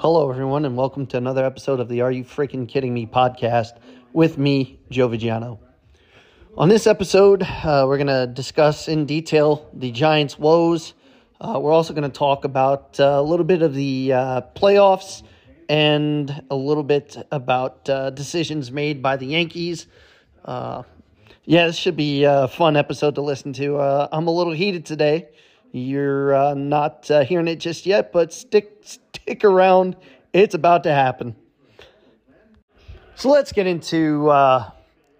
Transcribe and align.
Hello, 0.00 0.30
everyone, 0.30 0.64
and 0.64 0.78
welcome 0.78 1.04
to 1.08 1.18
another 1.18 1.44
episode 1.44 1.78
of 1.78 1.86
the 1.90 2.00
Are 2.00 2.10
You 2.10 2.24
Freaking 2.24 2.66
Kidding 2.66 2.94
Me 2.94 3.04
podcast 3.04 3.72
with 4.14 4.38
me, 4.38 4.80
Joe 4.88 5.10
Vigiano. 5.10 5.58
On 6.56 6.70
this 6.70 6.86
episode, 6.86 7.42
uh, 7.42 7.84
we're 7.86 7.98
going 7.98 8.06
to 8.06 8.26
discuss 8.26 8.88
in 8.88 9.04
detail 9.04 9.68
the 9.74 9.90
Giants' 9.90 10.38
woes. 10.38 10.94
Uh, 11.38 11.60
we're 11.60 11.70
also 11.70 11.92
going 11.92 12.10
to 12.10 12.18
talk 12.18 12.46
about 12.46 12.98
uh, 12.98 13.16
a 13.16 13.22
little 13.22 13.44
bit 13.44 13.60
of 13.60 13.74
the 13.74 14.14
uh, 14.14 14.40
playoffs 14.56 15.22
and 15.68 16.44
a 16.50 16.56
little 16.56 16.82
bit 16.82 17.18
about 17.30 17.86
uh, 17.90 18.08
decisions 18.08 18.72
made 18.72 19.02
by 19.02 19.18
the 19.18 19.26
Yankees. 19.26 19.86
Uh, 20.46 20.82
yeah, 21.44 21.66
this 21.66 21.76
should 21.76 21.96
be 21.96 22.24
a 22.24 22.48
fun 22.48 22.74
episode 22.74 23.16
to 23.16 23.20
listen 23.20 23.52
to. 23.52 23.78
I'm 23.78 24.28
a 24.28 24.32
little 24.32 24.54
heated 24.54 24.86
today. 24.86 25.28
You're 25.72 26.54
not 26.54 27.06
hearing 27.06 27.48
it 27.48 27.56
just 27.56 27.86
yet, 27.86 28.12
but 28.12 28.32
stick 28.32 28.78
stick 28.82 29.44
around. 29.44 29.96
It's 30.32 30.54
about 30.54 30.82
to 30.84 30.92
happen. 30.92 31.36
So 33.14 33.30
let's 33.30 33.52
get 33.52 33.66
into 33.66 34.28
uh, 34.30 34.70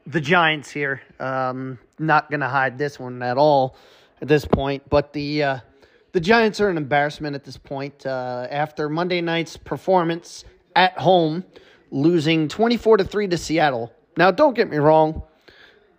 the 0.07 0.21
Giants 0.21 0.71
here. 0.71 1.03
Um, 1.19 1.79
not 1.99 2.31
going 2.31 2.41
to 2.41 2.49
hide 2.49 2.79
this 2.79 2.99
one 2.99 3.23
at 3.23 3.37
all 3.37 3.77
at 4.23 4.29
this 4.29 4.45
point, 4.45 4.89
but 4.89 5.13
the 5.13 5.43
uh, 5.43 5.59
the 6.13 6.21
Giants 6.21 6.61
are 6.61 6.69
an 6.69 6.77
embarrassment 6.77 7.37
at 7.37 7.45
this 7.45 7.57
point. 7.57 8.07
Uh, 8.07 8.47
after 8.51 8.89
Monday 8.89 9.21
night's 9.21 9.57
performance 9.57 10.45
at 10.75 10.99
home, 10.99 11.45
losing 11.91 12.49
twenty 12.49 12.77
four 12.77 12.97
to 12.97 13.05
three 13.05 13.29
to 13.29 13.37
Seattle. 13.37 13.93
Now, 14.17 14.31
don't 14.31 14.55
get 14.55 14.69
me 14.69 14.79
wrong, 14.79 15.23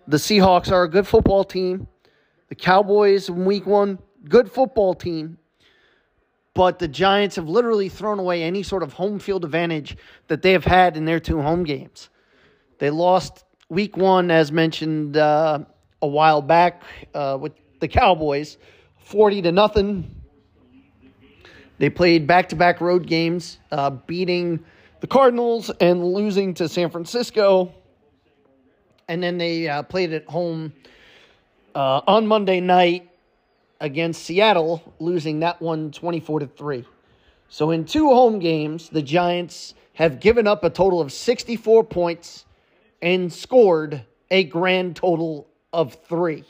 the 0.08 0.18
Seahawks 0.18 0.72
are 0.72 0.84
a 0.84 0.90
good 0.90 1.08
football 1.08 1.44
team. 1.44 1.88
The 2.50 2.56
Cowboys 2.56 3.30
in 3.30 3.46
Week 3.46 3.66
One, 3.66 4.00
good 4.28 4.52
football 4.52 4.94
team 4.94 5.38
but 6.54 6.80
the 6.80 6.88
Giants 6.88 7.38
have 7.38 7.48
literally 7.48 7.90
thrown 7.90 8.20
away 8.20 8.44
any 8.44 8.64
sort 8.64 8.84
of 8.84 8.94
home 8.94 9.20
field 9.20 9.46
advantage 9.46 9.96
that 10.28 10.42
they 10.42 10.52
have 10.52 10.66
had 10.66 10.98
in 10.98 11.06
their 11.06 11.20
two 11.20 11.42
home 11.42 11.64
games. 11.64 12.10
They 12.80 12.90
lost 12.90 13.46
week 13.70 13.96
one, 13.96 14.32
as 14.32 14.52
mentioned 14.52 15.16
uh, 15.16 15.60
a 16.02 16.08
while 16.08 16.42
back 16.42 16.84
uh, 17.14 17.38
with 17.40 17.54
the 17.80 17.88
Cowboys, 17.88 18.58
40 19.06 19.44
to 19.44 19.52
nothing. 19.52 20.16
They 21.78 21.90
played 21.90 22.28
back 22.28 22.50
to 22.50 22.56
back 22.56 22.82
road 22.82 23.08
games, 23.08 23.58
uh, 23.72 23.90
beating 23.90 24.64
the 25.00 25.08
Cardinals 25.08 25.72
and 25.80 26.04
losing 26.04 26.54
to 26.56 26.68
San 26.68 26.90
Francisco. 26.90 27.74
And 29.08 29.24
then 29.24 29.38
they 29.38 29.68
uh, 29.68 29.84
played 29.84 30.14
at 30.14 30.26
home 30.26 30.74
uh, 31.74 32.02
on 32.06 32.28
Monday 32.28 32.60
night 32.60 33.11
against 33.82 34.24
Seattle, 34.24 34.94
losing 35.00 35.42
that 35.42 35.62
one 35.62 35.92
24 35.92 36.42
to 36.42 36.48
3. 36.48 36.86
So 37.50 37.72
in 37.72 37.84
two 37.84 38.08
home 38.08 38.40
games, 38.40 38.88
the 38.88 39.02
Giants 39.02 39.74
have 39.96 40.22
given 40.22 40.48
up 40.48 40.64
a 40.64 40.70
total 40.70 41.02
of 41.02 41.12
64 41.12 41.84
points 41.84 42.46
and 43.02 43.34
scored 43.34 44.06
a 44.30 44.46
grand 44.46 44.96
total 44.96 45.50
of 45.74 45.96
3. 46.08 46.46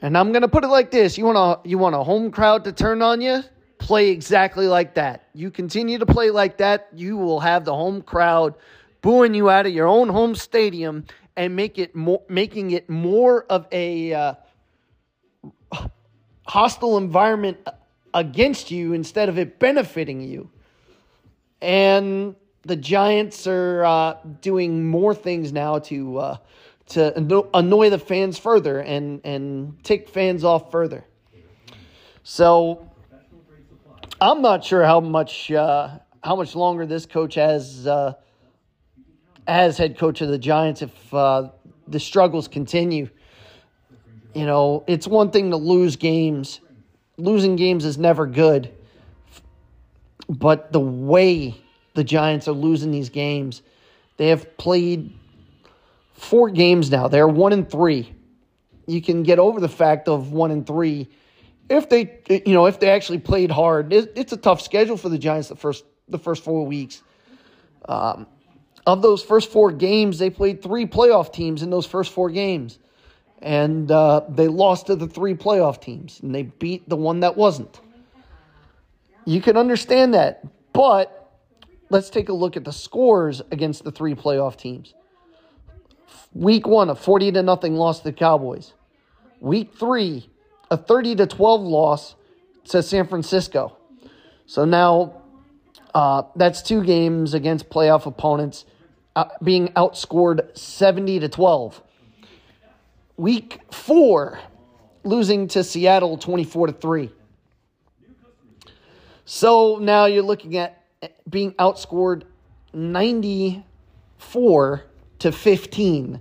And 0.00 0.16
I'm 0.16 0.32
going 0.32 0.42
to 0.42 0.48
put 0.48 0.64
it 0.64 0.68
like 0.68 0.90
this, 0.90 1.18
you 1.18 1.24
want 1.24 1.36
a 1.36 1.68
you 1.68 1.76
want 1.76 1.96
a 1.96 2.02
home 2.02 2.30
crowd 2.30 2.64
to 2.64 2.72
turn 2.72 3.02
on 3.02 3.20
you? 3.20 3.42
Play 3.78 4.10
exactly 4.10 4.68
like 4.68 4.94
that. 4.94 5.28
You 5.34 5.50
continue 5.50 5.98
to 5.98 6.06
play 6.06 6.30
like 6.30 6.58
that, 6.58 6.88
you 6.94 7.16
will 7.16 7.40
have 7.40 7.64
the 7.64 7.74
home 7.74 8.02
crowd 8.02 8.54
booing 9.02 9.34
you 9.34 9.50
out 9.50 9.66
of 9.66 9.72
your 9.72 9.88
own 9.88 10.08
home 10.08 10.34
stadium 10.36 11.04
and 11.36 11.54
make 11.54 11.78
it 11.78 11.94
more 11.96 12.22
making 12.28 12.70
it 12.70 12.88
more 12.88 13.44
of 13.44 13.66
a 13.72 14.14
uh, 14.14 14.34
hostile 16.48 16.96
environment 16.96 17.58
against 18.14 18.70
you 18.70 18.94
instead 18.94 19.28
of 19.28 19.38
it 19.38 19.58
benefiting 19.58 20.20
you. 20.20 20.50
And 21.60 22.34
the 22.62 22.76
Giants 22.76 23.46
are 23.46 23.84
uh, 23.84 24.16
doing 24.40 24.86
more 24.86 25.14
things 25.14 25.52
now 25.52 25.78
to 25.80 26.18
uh, 26.18 26.36
to 26.88 27.46
annoy 27.54 27.90
the 27.90 27.98
fans 27.98 28.38
further 28.38 28.80
and 28.80 29.20
and 29.24 29.82
take 29.84 30.08
fans 30.08 30.44
off 30.44 30.70
further. 30.70 31.04
So 32.22 32.88
I'm 34.20 34.42
not 34.42 34.64
sure 34.64 34.84
how 34.84 35.00
much 35.00 35.50
uh, 35.50 35.98
how 36.22 36.36
much 36.36 36.54
longer 36.54 36.86
this 36.86 37.06
coach 37.06 37.34
has 37.34 37.86
uh, 37.86 38.14
as 39.46 39.78
head 39.78 39.98
coach 39.98 40.20
of 40.20 40.28
the 40.28 40.38
Giants 40.38 40.82
if 40.82 41.14
uh, 41.14 41.50
the 41.86 42.00
struggles 42.00 42.48
continue. 42.48 43.08
You 44.34 44.46
know, 44.46 44.84
it's 44.86 45.06
one 45.06 45.30
thing 45.30 45.50
to 45.50 45.56
lose 45.56 45.96
games. 45.96 46.60
Losing 47.16 47.56
games 47.56 47.84
is 47.84 47.98
never 47.98 48.26
good. 48.26 48.72
But 50.28 50.72
the 50.72 50.80
way 50.80 51.56
the 51.94 52.04
Giants 52.04 52.46
are 52.48 52.52
losing 52.52 52.90
these 52.90 53.08
games, 53.08 53.62
they 54.18 54.28
have 54.28 54.56
played 54.56 55.12
four 56.12 56.50
games 56.50 56.90
now. 56.90 57.08
They're 57.08 57.28
one 57.28 57.52
and 57.52 57.68
three. 57.68 58.14
You 58.86 59.00
can 59.00 59.22
get 59.22 59.38
over 59.38 59.60
the 59.60 59.68
fact 59.68 60.08
of 60.08 60.32
one 60.32 60.50
and 60.50 60.66
three 60.66 61.08
if 61.68 61.88
they, 61.88 62.20
you 62.28 62.54
know, 62.54 62.66
if 62.66 62.80
they 62.80 62.90
actually 62.90 63.18
played 63.18 63.50
hard. 63.50 63.92
It's 63.92 64.32
a 64.32 64.36
tough 64.36 64.60
schedule 64.60 64.96
for 64.96 65.08
the 65.08 65.18
Giants 65.18 65.48
the 65.48 65.56
first 65.56 65.84
the 66.08 66.18
first 66.18 66.42
four 66.42 66.64
weeks. 66.64 67.02
Um, 67.86 68.26
of 68.86 69.02
those 69.02 69.22
first 69.22 69.50
four 69.50 69.72
games, 69.72 70.18
they 70.18 70.30
played 70.30 70.62
three 70.62 70.86
playoff 70.86 71.32
teams 71.32 71.62
in 71.62 71.70
those 71.70 71.86
first 71.86 72.12
four 72.12 72.30
games 72.30 72.78
and 73.40 73.90
uh, 73.90 74.22
they 74.28 74.48
lost 74.48 74.86
to 74.86 74.96
the 74.96 75.06
three 75.06 75.34
playoff 75.34 75.80
teams, 75.80 76.20
and 76.20 76.34
they 76.34 76.42
beat 76.42 76.88
the 76.88 76.96
one 76.96 77.20
that 77.20 77.36
wasn't. 77.36 77.80
You 79.24 79.40
can 79.40 79.56
understand 79.56 80.14
that, 80.14 80.44
but 80.72 81.32
let's 81.90 82.10
take 82.10 82.28
a 82.28 82.32
look 82.32 82.56
at 82.56 82.64
the 82.64 82.72
scores 82.72 83.42
against 83.50 83.84
the 83.84 83.92
three 83.92 84.14
playoff 84.14 84.56
teams. 84.56 84.94
Week 86.32 86.66
one, 86.66 86.90
a 86.90 86.94
40 86.94 87.32
to 87.32 87.42
nothing 87.42 87.74
loss 87.74 87.98
to 87.98 88.04
the 88.04 88.12
Cowboys. 88.12 88.72
Week 89.40 89.74
three, 89.78 90.28
a 90.70 90.76
30 90.76 91.16
to 91.16 91.26
12 91.26 91.62
loss 91.62 92.16
to 92.64 92.82
San 92.82 93.06
Francisco. 93.06 93.76
So 94.46 94.64
now 94.64 95.22
uh, 95.94 96.22
that's 96.36 96.62
two 96.62 96.82
games 96.82 97.34
against 97.34 97.70
playoff 97.70 98.06
opponents 98.06 98.64
uh, 99.16 99.26
being 99.42 99.68
outscored 99.68 100.56
70 100.56 101.20
to 101.20 101.28
12. 101.28 101.82
Week 103.18 103.60
four, 103.72 104.38
losing 105.02 105.48
to 105.48 105.64
Seattle 105.64 106.16
24 106.16 106.68
to 106.68 106.72
3. 106.72 107.10
So 109.24 109.78
now 109.80 110.04
you're 110.06 110.22
looking 110.22 110.56
at 110.56 110.84
eh, 111.02 111.08
being 111.28 111.50
outscored 111.54 112.22
94 112.72 114.84
to 115.18 115.32
15 115.32 116.20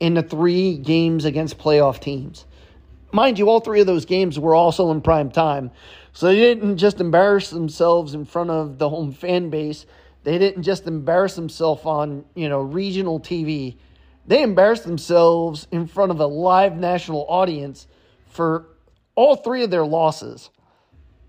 in 0.00 0.14
the 0.14 0.22
three 0.22 0.78
games 0.78 1.26
against 1.26 1.58
playoff 1.58 2.00
teams. 2.00 2.46
Mind 3.12 3.38
you, 3.38 3.50
all 3.50 3.60
three 3.60 3.82
of 3.82 3.86
those 3.86 4.06
games 4.06 4.38
were 4.38 4.54
also 4.54 4.90
in 4.90 5.02
prime 5.02 5.30
time. 5.30 5.70
So 6.14 6.28
they 6.28 6.36
didn't 6.36 6.78
just 6.78 6.98
embarrass 6.98 7.50
themselves 7.50 8.14
in 8.14 8.24
front 8.24 8.48
of 8.48 8.78
the 8.78 8.88
home 8.88 9.12
fan 9.12 9.50
base. 9.50 9.84
They 10.24 10.38
didn't 10.38 10.62
just 10.62 10.86
embarrass 10.86 11.34
themselves 11.34 11.84
on, 11.84 12.24
you 12.34 12.48
know, 12.48 12.62
regional 12.62 13.20
TV. 13.20 13.76
They 14.26 14.42
embarrassed 14.42 14.84
themselves 14.84 15.66
in 15.70 15.86
front 15.86 16.12
of 16.12 16.20
a 16.20 16.26
live 16.26 16.76
national 16.76 17.26
audience 17.28 17.86
for 18.26 18.66
all 19.14 19.36
three 19.36 19.64
of 19.64 19.70
their 19.70 19.84
losses. 19.84 20.50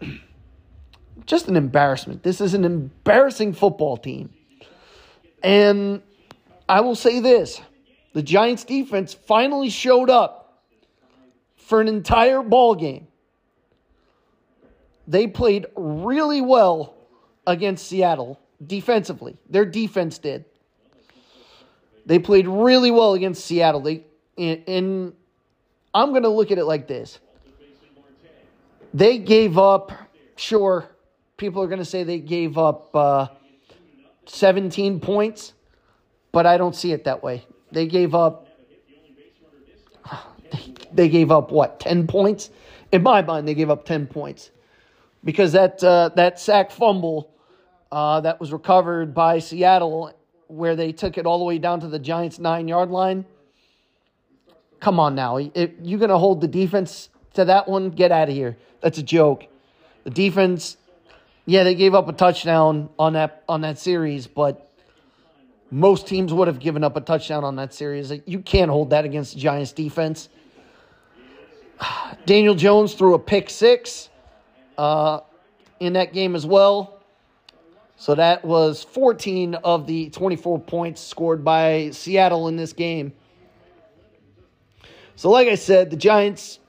Just 1.26 1.48
an 1.48 1.56
embarrassment. 1.56 2.24
This 2.24 2.42
is 2.42 2.54
an 2.54 2.66
embarrassing 2.66 3.54
football 3.54 3.98
team. 3.98 4.34
And 5.42 6.02
I 6.70 6.82
will 6.82 6.96
say 6.96 7.20
this 7.20 7.62
the 8.14 8.22
Giants 8.22 8.64
defense 8.64 9.14
finally 9.14 9.70
showed 9.70 10.10
up 10.10 10.64
for 11.58 11.82
an 11.82 11.88
entire 11.88 12.44
ball 12.44 12.76
game. 12.76 13.08
They 15.08 15.28
played 15.28 15.66
really 15.76 16.42
well 16.42 16.96
against 17.46 17.88
Seattle 17.88 18.40
defensively. 18.66 19.38
Their 19.50 19.66
defense 19.66 20.18
did. 20.18 20.46
They 22.06 22.20
played 22.20 22.48
really 22.48 22.92
well 22.92 23.14
against 23.14 23.46
Seattle. 23.46 23.82
They 23.82 24.06
and, 24.38 24.64
and 24.68 25.14
I'm 25.94 26.10
going 26.10 26.24
to 26.24 26.30
look 26.30 26.52
at 26.52 26.58
it 26.58 26.66
like 26.66 26.88
this. 26.88 27.20
They 28.94 29.18
gave 29.18 29.58
up, 29.58 29.92
sure, 30.36 30.88
people 31.38 31.62
are 31.64 31.68
going 31.68 31.80
to 31.80 31.86
say 31.86 32.04
they 32.04 32.20
gave 32.20 32.58
up 32.58 32.96
uh, 32.96 33.28
17 34.26 35.00
points, 35.00 35.54
but 36.32 36.46
I 36.46 36.58
don't 36.58 36.76
see 36.76 36.92
it 36.92 37.04
that 37.06 37.24
way. 37.24 37.46
They 37.72 37.88
gave 37.88 38.14
up 38.14 38.48
they 40.94 41.10
gave 41.10 41.32
up 41.32 41.52
what 41.52 41.80
10 41.80 42.08
points 42.08 42.52
in 42.92 43.02
my 43.02 43.22
mind 43.22 43.48
they 43.48 43.56
gave 43.56 43.70
up 43.70 43.86
10 43.86 44.06
points 44.06 44.52
because 45.24 45.52
that 45.54 45.84
uh, 45.84 46.10
that 46.16 46.40
sack 46.40 46.70
fumble 46.70 47.32
uh, 47.92 48.22
that 48.22 48.40
was 48.40 48.52
recovered 48.52 49.14
by 49.14 49.40
Seattle 49.40 50.14
where 50.54 50.76
they 50.76 50.92
took 50.92 51.18
it 51.18 51.26
all 51.26 51.40
the 51.40 51.46
way 51.46 51.58
down 51.58 51.80
to 51.82 51.88
the 51.88 52.00
Giants' 52.00 52.40
nine 52.40 52.68
yard 52.68 52.90
line. 52.90 53.26
Come 54.80 55.00
on 55.00 55.16
now. 55.16 55.38
You're 55.38 56.00
going 56.00 56.10
to 56.10 56.18
hold 56.18 56.42
the 56.42 56.48
defense 56.48 57.10
to 57.34 57.46
that 57.46 57.68
one, 57.68 57.90
get 57.90 58.12
out 58.12 58.30
of 58.30 58.36
here. 58.36 58.58
That's 58.82 58.98
a 58.98 59.04
joke. 59.04 59.46
The 60.04 60.10
defense 60.10 60.78
yeah, 61.46 61.64
they 61.64 61.76
gave 61.76 61.94
up 61.94 62.08
a 62.08 62.14
touchdown 62.14 62.90
on 62.98 63.14
that 63.14 63.44
on 63.50 63.62
that 63.62 63.78
series, 63.78 64.28
but 64.28 64.72
most 65.72 66.08
teams 66.08 66.34
would 66.34 66.48
have 66.48 66.60
given 66.60 66.84
up 66.84 66.96
a 66.96 67.02
touchdown 67.02 67.44
on 67.44 67.58
that 67.58 67.74
series. 67.74 68.14
You 68.26 68.40
can't 68.40 68.72
hold 68.72 68.92
that 68.92 69.04
against 69.04 69.34
the 69.34 69.42
Giants 69.42 69.74
defense. 69.74 70.30
Daniel 72.26 72.56
Jones 72.56 72.94
threw 72.94 73.14
a 73.14 73.20
pick 73.20 73.50
six 73.50 74.10
uh, 74.78 75.20
in 75.82 75.94
that 75.94 76.14
game 76.14 76.36
as 76.36 76.46
well. 76.46 77.03
So 78.04 78.16
that 78.16 78.44
was 78.44 78.84
14 78.84 79.56
of 79.56 79.88
the 79.88 80.10
24 80.10 80.60
points 80.60 81.00
scored 81.00 81.46
by 81.46 81.92
Seattle 81.92 82.50
in 82.50 82.58
this 82.58 82.74
game. 82.74 83.14
So, 85.16 85.30
like 85.30 85.48
I 85.48 85.56
said, 85.56 85.90
the 85.90 85.96
Giants, 85.96 86.60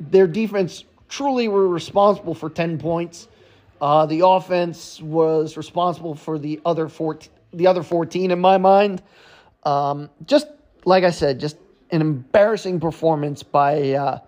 their 0.00 0.26
defense 0.26 0.82
truly 1.08 1.46
were 1.46 1.68
responsible 1.68 2.34
for 2.34 2.50
10 2.50 2.80
points. 2.80 3.28
Uh, 3.80 4.06
the 4.06 4.26
offense 4.26 5.00
was 5.00 5.56
responsible 5.56 6.16
for 6.16 6.36
the 6.36 6.60
other 6.66 6.88
14, 6.88 7.30
the 7.52 7.68
other 7.68 7.84
14 7.84 8.32
in 8.32 8.40
my 8.40 8.58
mind. 8.58 9.04
Um, 9.62 10.10
just 10.26 10.48
like 10.84 11.04
I 11.04 11.10
said, 11.10 11.38
just 11.38 11.58
an 11.92 12.00
embarrassing 12.00 12.80
performance 12.80 13.44
by 13.44 13.92
uh, 13.92 14.18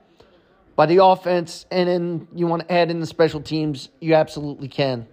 by 0.77 0.87
the 0.87 1.03
offense, 1.03 1.67
and 1.73 1.89
then 1.89 2.29
you 2.33 2.47
want 2.47 2.63
to 2.63 2.73
add 2.73 2.93
in 2.93 3.01
the 3.01 3.07
special 3.07 3.41
teams, 3.41 3.89
you 3.99 4.15
absolutely 4.15 4.69
can. 4.69 5.09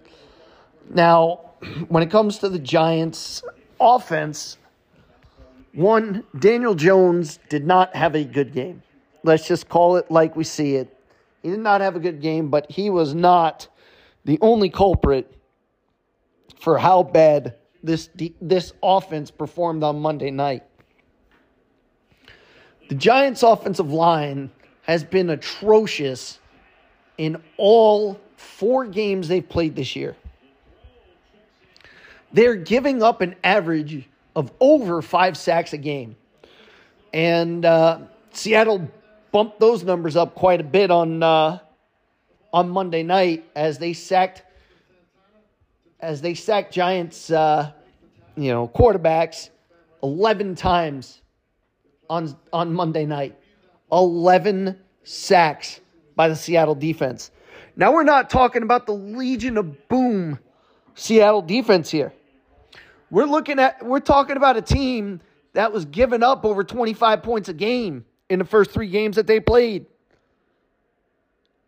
Now, 0.90 1.52
when 1.88 2.02
it 2.02 2.10
comes 2.10 2.38
to 2.38 2.48
the 2.48 2.58
Giants' 2.58 3.42
offense, 3.80 4.58
one, 5.74 6.24
Daniel 6.38 6.74
Jones 6.74 7.38
did 7.48 7.66
not 7.66 7.94
have 7.96 8.14
a 8.14 8.24
good 8.24 8.52
game. 8.52 8.82
Let's 9.24 9.46
just 9.46 9.68
call 9.68 9.96
it 9.96 10.10
like 10.10 10.36
we 10.36 10.44
see 10.44 10.76
it. 10.76 10.96
He 11.42 11.50
did 11.50 11.60
not 11.60 11.80
have 11.80 11.96
a 11.96 12.00
good 12.00 12.20
game, 12.20 12.50
but 12.50 12.70
he 12.70 12.90
was 12.90 13.14
not 13.14 13.68
the 14.24 14.38
only 14.40 14.68
culprit 14.70 15.34
for 16.60 16.78
how 16.78 17.02
bad 17.02 17.56
this 17.82 18.10
this 18.40 18.72
offense 18.82 19.30
performed 19.30 19.82
on 19.82 20.00
Monday 20.00 20.30
night. 20.30 20.62
The 22.88 22.94
Giants' 22.94 23.42
offensive 23.42 23.90
line 23.90 24.50
has 24.82 25.02
been 25.02 25.30
atrocious 25.30 26.38
in 27.18 27.42
all 27.56 28.20
four 28.36 28.86
games 28.86 29.28
they've 29.28 29.48
played 29.48 29.74
this 29.74 29.96
year. 29.96 30.16
They're 32.32 32.56
giving 32.56 33.02
up 33.02 33.20
an 33.20 33.36
average 33.44 34.08
of 34.34 34.52
over 34.60 35.02
five 35.02 35.36
sacks 35.36 35.72
a 35.72 35.78
game. 35.78 36.16
And 37.12 37.64
uh, 37.64 38.00
Seattle 38.32 38.88
bumped 39.30 39.60
those 39.60 39.82
numbers 39.82 40.16
up 40.16 40.34
quite 40.34 40.60
a 40.60 40.64
bit 40.64 40.90
on 40.90 41.22
uh, 41.22 41.58
on 42.52 42.70
Monday 42.70 43.02
night 43.02 43.44
as 43.54 43.78
they 43.78 43.92
sacked 43.92 44.42
as 46.00 46.20
they 46.20 46.34
sacked 46.34 46.72
Giants, 46.72 47.30
uh, 47.30 47.70
you 48.36 48.50
know, 48.50 48.66
quarterbacks 48.68 49.50
eleven 50.02 50.54
times 50.54 51.20
on 52.08 52.34
on 52.52 52.72
Monday 52.72 53.04
night. 53.04 53.36
11 53.92 54.78
sacks 55.04 55.80
by 56.16 56.28
the 56.28 56.34
Seattle 56.34 56.74
defense. 56.74 57.30
Now, 57.76 57.92
we're 57.92 58.04
not 58.04 58.30
talking 58.30 58.62
about 58.62 58.86
the 58.86 58.94
Legion 58.94 59.58
of 59.58 59.88
Boom 59.88 60.38
Seattle 60.94 61.42
defense 61.42 61.90
here. 61.90 62.12
We're 63.12 63.26
looking 63.26 63.58
at, 63.58 63.84
we're 63.84 64.00
talking 64.00 64.38
about 64.38 64.56
a 64.56 64.62
team 64.62 65.20
that 65.52 65.70
was 65.70 65.84
giving 65.84 66.22
up 66.22 66.46
over 66.46 66.64
25 66.64 67.22
points 67.22 67.50
a 67.50 67.52
game 67.52 68.06
in 68.30 68.38
the 68.38 68.44
first 68.46 68.70
three 68.70 68.88
games 68.88 69.16
that 69.16 69.26
they 69.26 69.38
played. 69.38 69.84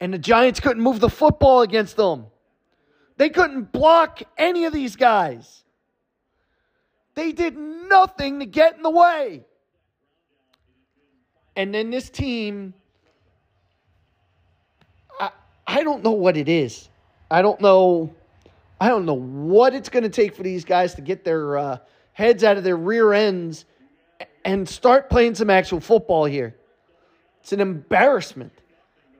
And 0.00 0.14
the 0.14 0.18
Giants 0.18 0.58
couldn't 0.58 0.82
move 0.82 1.00
the 1.00 1.10
football 1.10 1.60
against 1.60 1.96
them. 1.96 2.28
They 3.18 3.28
couldn't 3.28 3.72
block 3.72 4.22
any 4.38 4.64
of 4.64 4.72
these 4.72 4.96
guys. 4.96 5.64
They 7.14 7.32
did 7.32 7.58
nothing 7.58 8.40
to 8.40 8.46
get 8.46 8.76
in 8.76 8.82
the 8.82 8.88
way. 8.88 9.44
And 11.56 11.74
then 11.74 11.90
this 11.90 12.08
team, 12.08 12.72
I, 15.20 15.28
I 15.66 15.84
don't 15.84 16.02
know 16.02 16.12
what 16.12 16.38
it 16.38 16.48
is. 16.48 16.88
I 17.30 17.42
don't 17.42 17.60
know. 17.60 18.14
I 18.84 18.88
don't 18.88 19.06
know 19.06 19.14
what 19.14 19.74
it's 19.74 19.88
going 19.88 20.02
to 20.02 20.10
take 20.10 20.34
for 20.34 20.42
these 20.42 20.62
guys 20.62 20.94
to 20.96 21.00
get 21.00 21.24
their 21.24 21.56
uh, 21.56 21.78
heads 22.12 22.44
out 22.44 22.58
of 22.58 22.64
their 22.64 22.76
rear 22.76 23.14
ends 23.14 23.64
and 24.44 24.68
start 24.68 25.08
playing 25.08 25.36
some 25.36 25.48
actual 25.48 25.80
football 25.80 26.26
here. 26.26 26.54
It's 27.40 27.54
an 27.54 27.60
embarrassment. 27.60 28.52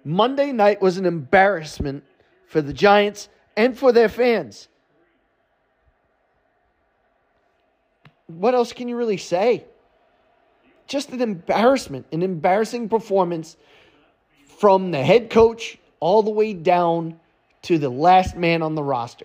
Monday 0.05 0.53
night 0.53 0.83
was 0.83 0.99
an 0.99 1.07
embarrassment 1.07 2.05
for 2.47 2.61
the 2.61 2.75
Giants 2.75 3.31
and 3.57 3.75
for 3.75 3.91
their 3.91 4.11
fans. 4.11 4.69
What 8.27 8.55
else 8.55 8.75
can 8.75 8.89
you 8.89 8.97
really 8.97 9.17
say? 9.17 9.65
just 10.87 11.09
an 11.13 11.23
embarrassment, 11.23 12.05
an 12.13 12.23
embarrassing 12.23 12.91
performance 12.91 13.57
from 14.59 14.91
the 14.91 15.03
head 15.03 15.31
coach 15.31 15.79
all 15.99 16.23
the 16.23 16.31
way 16.31 16.53
down 16.53 17.19
to 17.63 17.79
the 17.79 17.89
last 17.89 18.37
man 18.37 18.61
on 18.61 18.75
the 18.75 18.83
roster. 18.83 19.25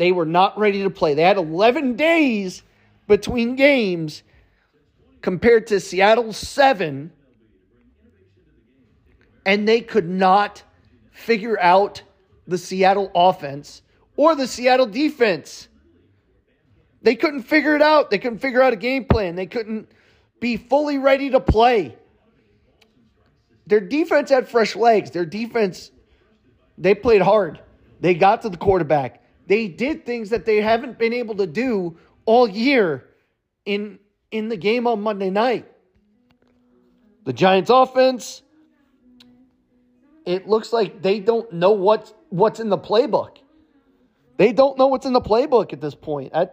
They 0.00 0.12
were 0.12 0.24
not 0.24 0.58
ready 0.58 0.82
to 0.84 0.88
play. 0.88 1.12
They 1.12 1.24
had 1.24 1.36
11 1.36 1.96
days 1.96 2.62
between 3.06 3.54
games 3.54 4.22
compared 5.20 5.66
to 5.66 5.78
Seattle's 5.78 6.38
seven, 6.38 7.12
and 9.44 9.68
they 9.68 9.82
could 9.82 10.08
not 10.08 10.62
figure 11.12 11.60
out 11.60 12.02
the 12.46 12.56
Seattle 12.56 13.12
offense 13.14 13.82
or 14.16 14.34
the 14.34 14.46
Seattle 14.46 14.86
defense. 14.86 15.68
They 17.02 17.14
couldn't 17.14 17.42
figure 17.42 17.76
it 17.76 17.82
out. 17.82 18.08
They 18.08 18.16
couldn't 18.16 18.38
figure 18.38 18.62
out 18.62 18.72
a 18.72 18.76
game 18.76 19.04
plan. 19.04 19.34
They 19.34 19.44
couldn't 19.44 19.86
be 20.40 20.56
fully 20.56 20.96
ready 20.96 21.28
to 21.28 21.40
play. 21.40 21.94
Their 23.66 23.80
defense 23.80 24.30
had 24.30 24.48
fresh 24.48 24.74
legs. 24.74 25.10
Their 25.10 25.26
defense, 25.26 25.90
they 26.78 26.94
played 26.94 27.20
hard. 27.20 27.60
They 28.00 28.14
got 28.14 28.40
to 28.42 28.48
the 28.48 28.56
quarterback. 28.56 29.20
They 29.50 29.66
did 29.66 30.06
things 30.06 30.30
that 30.30 30.46
they 30.46 30.60
haven't 30.60 30.96
been 30.96 31.12
able 31.12 31.34
to 31.34 31.46
do 31.48 31.98
all 32.24 32.48
year 32.48 33.08
in 33.64 33.98
in 34.30 34.48
the 34.48 34.56
game 34.56 34.86
on 34.86 35.02
Monday 35.02 35.28
night. 35.28 35.66
The 37.24 37.32
Giants 37.32 37.68
offense, 37.68 38.42
it 40.24 40.46
looks 40.46 40.72
like 40.72 41.02
they 41.02 41.18
don't 41.18 41.52
know 41.52 41.72
what 41.72 42.14
what's 42.28 42.60
in 42.60 42.68
the 42.68 42.78
playbook. 42.78 43.38
They 44.36 44.52
don't 44.52 44.78
know 44.78 44.86
what's 44.86 45.04
in 45.04 45.14
the 45.14 45.20
playbook 45.20 45.72
at 45.72 45.80
this 45.80 45.96
point. 45.96 46.30
I, 46.32 46.46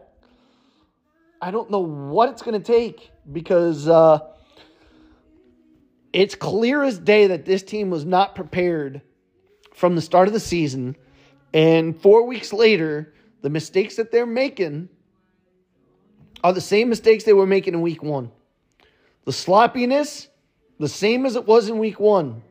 I 1.39 1.51
don't 1.51 1.69
know 1.69 1.81
what 1.81 2.29
it's 2.29 2.41
going 2.41 2.59
to 2.59 2.65
take 2.65 3.11
because 3.31 3.87
uh, 3.87 4.21
it's 6.13 6.33
clear 6.33 6.81
as 6.81 6.97
day 6.97 7.27
that 7.27 7.45
this 7.45 7.61
team 7.61 7.91
was 7.91 8.05
not 8.05 8.33
prepared 8.33 9.03
from 9.75 9.95
the 9.95 10.01
start 10.01 10.27
of 10.27 10.33
the 10.33 10.39
season. 10.39 10.95
And 11.57 11.99
four 11.99 12.27
weeks 12.27 12.53
later, 12.53 13.15
the 13.41 13.49
mistakes 13.49 13.95
that 13.95 14.11
they're 14.11 14.27
making 14.27 14.89
are 16.43 16.53
the 16.53 16.61
same 16.61 16.87
mistakes 16.87 17.23
they 17.23 17.33
were 17.33 17.47
making 17.47 17.73
in 17.73 17.81
week 17.81 18.03
one. 18.03 18.29
The 19.25 19.33
sloppiness, 19.33 20.27
the 20.79 20.87
same 20.87 21.25
as 21.25 21.35
it 21.35 21.47
was 21.47 21.67
in 21.67 21.79
week 21.79 21.99
one. 21.99 22.43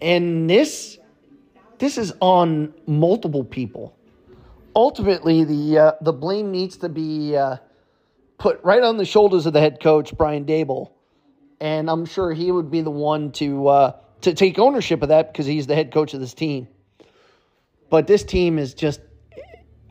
And 0.00 0.48
this 0.48 0.96
this 1.78 1.98
is 1.98 2.12
on 2.20 2.72
multiple 2.86 3.42
people. 3.42 3.96
Ultimately, 4.76 5.42
the 5.42 5.78
uh, 5.78 5.92
the 6.00 6.12
blame 6.12 6.52
needs 6.52 6.76
to 6.76 6.88
be 6.88 7.36
uh, 7.36 7.56
put 8.38 8.60
right 8.62 8.84
on 8.84 8.96
the 8.96 9.04
shoulders 9.04 9.44
of 9.44 9.54
the 9.54 9.60
head 9.60 9.80
coach 9.80 10.16
Brian 10.16 10.44
Daboll, 10.44 10.92
and 11.58 11.90
I'm 11.90 12.06
sure 12.06 12.32
he 12.32 12.52
would 12.52 12.70
be 12.70 12.80
the 12.80 12.92
one 12.92 13.32
to 13.32 13.66
uh, 13.66 13.96
to 14.20 14.34
take 14.34 14.60
ownership 14.60 15.02
of 15.02 15.08
that 15.08 15.32
because 15.32 15.46
he's 15.46 15.66
the 15.66 15.74
head 15.74 15.90
coach 15.90 16.14
of 16.14 16.20
this 16.20 16.32
team. 16.32 16.68
But 17.90 18.06
this 18.06 18.22
team 18.22 18.58
is 18.58 18.74
just 18.74 19.00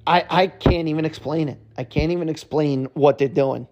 I 0.05 0.25
I 0.29 0.47
can't 0.47 0.87
even 0.87 1.05
explain 1.05 1.49
it. 1.49 1.59
I 1.77 1.83
can't 1.83 2.11
even 2.11 2.29
explain 2.29 2.85
what 2.93 3.17
they're 3.17 3.27
doing. 3.27 3.67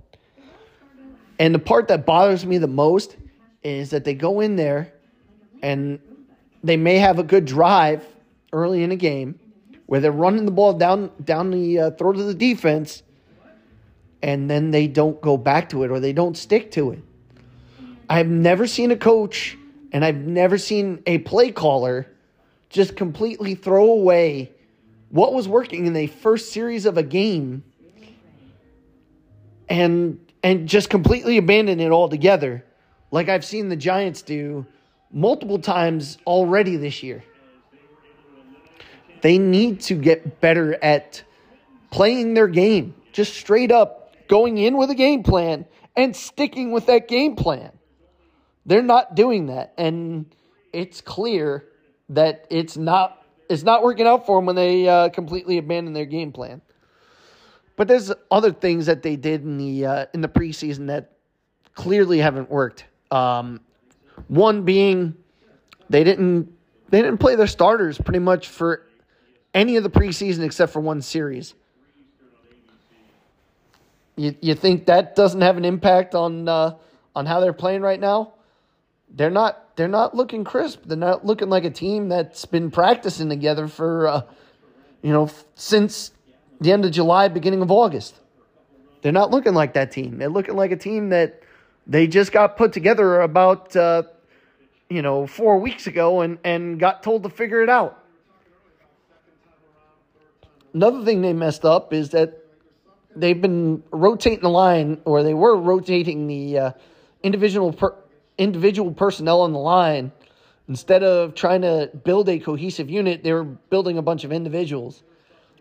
And 1.39 1.53
the 1.53 1.60
part 1.60 1.88
that 1.89 2.05
bothers 2.05 2.46
me 2.46 2.58
the 2.58 2.67
most 2.67 3.17
is 3.63 3.89
that 3.89 4.05
they 4.05 4.13
go 4.13 4.39
in 4.39 4.55
there 4.55 4.94
and 5.62 6.00
they 6.63 6.77
may 6.77 6.98
have 6.98 7.20
a 7.20 7.24
good 7.24 7.46
drive 7.46 8.05
early 8.53 8.84
in 8.84 8.91
a 8.91 8.96
game 8.96 9.39
where 9.86 10.00
they're 10.00 10.12
running 10.12 10.46
the 10.46 10.51
ball 10.51 10.74
down 10.74 11.12
down 11.24 11.51
the 11.51 11.79
uh, 11.79 11.91
throat 11.91 12.17
of 12.17 12.25
the 12.25 12.34
defense 12.34 13.03
and 14.22 14.50
then 14.50 14.72
they 14.72 14.88
don't 14.88 15.22
go 15.22 15.38
back 15.38 15.70
to 15.70 15.84
it 15.84 15.91
or 15.91 16.00
they 16.00 16.13
don't 16.13 16.38
stick 16.38 16.72
to 16.72 16.91
it. 16.91 17.00
I've 18.10 18.27
never 18.27 18.65
seen 18.65 18.91
a 18.91 18.96
coach 18.96 19.58
and 19.91 20.03
I've 20.03 20.17
never 20.17 20.58
seen 20.58 21.01
a 21.05 21.20
play 21.20 21.51
caller 21.51 22.08
just 22.75 22.98
completely 22.98 23.55
throw 23.55 23.89
away 23.89 24.51
what 25.08 25.34
was 25.34 25.48
working 25.48 25.86
in 25.86 25.94
the 25.94 26.08
first 26.08 26.51
series 26.51 26.86
of 26.86 26.98
a 26.98 27.03
game 27.03 27.63
and 29.70 30.20
and 30.44 30.67
just 30.67 30.89
completely 30.89 31.38
abandon 31.38 31.79
it 31.79 31.89
altogether 31.89 32.65
like 33.12 33.29
I've 33.29 33.46
seen 33.46 33.70
the 33.70 33.77
Giants 33.77 34.24
do 34.24 34.65
multiple 35.10 35.58
times 35.58 36.17
already 36.27 36.75
this 36.75 37.01
year. 37.01 37.24
They 39.22 39.38
need 39.38 39.79
to 39.82 39.96
get 39.96 40.41
better 40.41 40.77
at 40.84 41.24
playing 41.91 42.34
their 42.34 42.50
game, 42.50 42.94
just 43.13 43.36
straight 43.36 43.72
up 43.72 44.13
going 44.27 44.58
in 44.58 44.75
with 44.75 44.89
a 44.89 44.96
game 44.96 45.24
plan 45.24 45.65
and 45.96 46.13
sticking 46.13 46.74
with 46.74 46.88
that 46.88 47.08
game 47.08 47.38
plan. 47.38 47.72
They're 48.65 48.84
not 48.84 49.15
doing 49.15 49.46
that, 49.46 49.74
and 49.77 50.25
it's 50.74 51.00
clear 51.00 51.70
that 52.09 52.45
it's 52.50 52.77
not 52.77 53.25
it's 53.50 53.63
not 53.63 53.83
working 53.83 54.07
out 54.07 54.25
for 54.25 54.38
them 54.38 54.45
when 54.45 54.55
they 54.55 54.88
uh, 54.88 55.09
completely 55.09 55.57
abandon 55.57 55.93
their 55.93 56.05
game 56.05 56.31
plan. 56.31 56.62
But 57.75 57.88
there's 57.88 58.12
other 58.31 58.51
things 58.51 58.85
that 58.85 59.03
they 59.03 59.15
did 59.15 59.43
in 59.43 59.57
the 59.57 59.85
uh, 59.85 60.05
in 60.13 60.21
the 60.21 60.27
preseason 60.27 60.88
that 60.88 61.12
clearly 61.74 62.19
haven't 62.19 62.50
worked. 62.50 62.85
Um, 63.12 63.62
one 64.27 64.63
being 64.63 65.15
they 65.89 66.03
didn't 66.03 66.51
they 66.89 67.01
didn't 67.01 67.17
play 67.17 67.35
their 67.35 67.47
starters 67.47 67.97
pretty 67.97 68.19
much 68.19 68.47
for 68.47 68.88
any 69.53 69.75
of 69.75 69.83
the 69.83 69.89
preseason 69.89 70.43
except 70.43 70.71
for 70.71 70.79
one 70.79 71.01
series. 71.01 71.53
You 74.15 74.35
you 74.41 74.55
think 74.55 74.85
that 74.85 75.15
doesn't 75.15 75.41
have 75.41 75.57
an 75.57 75.65
impact 75.65 76.15
on 76.15 76.47
uh, 76.47 76.77
on 77.15 77.25
how 77.25 77.41
they're 77.41 77.53
playing 77.53 77.81
right 77.81 78.00
now? 78.00 78.33
They're 79.09 79.29
not 79.29 79.64
they're 79.75 79.88
not 79.88 80.15
looking 80.15 80.44
crisp. 80.44 80.84
They're 80.86 80.98
not 80.98 81.25
looking 81.25 81.50
like 81.50 81.65
a 81.65 81.70
team 81.70 82.10
that's 82.10 82.46
been 82.46 82.72
practicing 82.72 83.29
together 83.29 83.67
for 83.67 84.08
uh, 84.08 84.22
you 85.01 85.12
know 85.12 85.29
since 85.55 86.12
the 86.62 86.72
end 86.72 86.86
of 86.86 86.91
July, 86.91 87.27
beginning 87.27 87.62
of 87.62 87.72
August. 87.72 88.20
They're 89.01 89.12
not 89.12 89.32
looking 89.32 89.53
like 89.53 89.74
that 89.74 89.91
team. 89.91 90.17
They're 90.17 90.29
looking 90.29 90.55
like 90.55 90.72
a 90.72 90.77
team 90.77 91.10
that 91.10 91.41
they 91.86 92.08
just 92.08 92.32
got 92.32 92.58
put 92.58 92.74
together 92.74 93.22
about 93.22 93.75
uh, 93.75 94.03
you 94.89 95.01
know 95.01 95.27
four 95.27 95.60
weeks 95.60 95.88
ago 95.88 96.22
and 96.22 96.39
and 96.44 96.79
got 96.79 97.03
told 97.03 97.24
to 97.24 97.29
figure 97.29 97.62
it 97.62 97.70
out. 97.70 98.01
Another 100.74 101.05
thing 101.05 101.22
they 101.22 101.34
messed 101.34 101.63
up 101.63 101.94
is 101.94 102.10
that 102.10 102.46
they've 103.15 103.41
been 103.41 103.82
rotating 103.91 104.41
the 104.41 104.50
line, 104.50 105.00
or 105.05 105.24
they 105.24 105.34
were 105.34 105.55
rotating 105.55 106.27
the 106.27 106.60
uh, 106.60 106.72
individual 107.24 107.72
per, 107.72 107.96
individual 108.38 108.92
personnel 108.92 109.42
on 109.42 109.54
the 109.54 109.60
line. 109.60 110.12
Instead 110.68 111.04
of 111.04 111.36
trying 111.36 111.62
to 111.62 111.92
build 112.04 112.27
a 112.27 112.39
cohesive 112.39 112.89
unit, 112.89 113.24
they 113.24 113.32
were 113.32 113.44
building 113.44 113.98
a 113.98 114.01
bunch 114.01 114.24
of 114.24 114.32
individuals. 114.32 115.04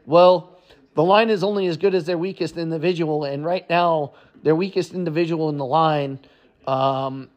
Well, 0.07 0.59
the 0.95 1.03
line 1.03 1.29
is 1.29 1.45
only 1.45 1.67
as 1.67 1.77
good 1.77 1.95
as 1.95 2.07
their 2.07 2.19
weakest 2.19 2.57
individual, 2.57 3.25
and 3.25 3.45
right 3.45 3.69
now, 3.69 4.13
their 4.43 4.55
weakest 4.55 4.95
individual 4.95 5.49
in 5.49 5.59
the 5.59 5.65
line, 5.65 6.19
um, 6.67 7.29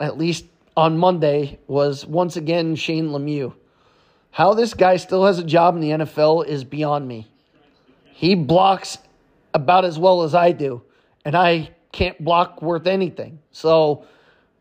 at 0.00 0.18
least 0.18 0.46
on 0.76 0.98
Monday, 0.98 1.58
was 1.66 2.06
once 2.06 2.36
again 2.36 2.74
Shane 2.74 3.08
Lemieux. 3.08 3.54
How 4.30 4.54
this 4.54 4.74
guy 4.74 4.96
still 4.96 5.24
has 5.26 5.38
a 5.38 5.44
job 5.44 5.76
in 5.76 5.80
the 5.80 5.90
NFL 5.90 6.46
is 6.46 6.64
beyond 6.64 7.06
me. 7.06 7.28
He 8.04 8.34
blocks 8.34 8.98
about 9.52 9.84
as 9.84 9.98
well 9.98 10.22
as 10.22 10.34
I 10.34 10.52
do, 10.52 10.82
and 11.24 11.36
I 11.36 11.70
can't 11.92 12.22
block 12.24 12.60
worth 12.60 12.86
anything. 12.86 13.38
So 13.52 14.04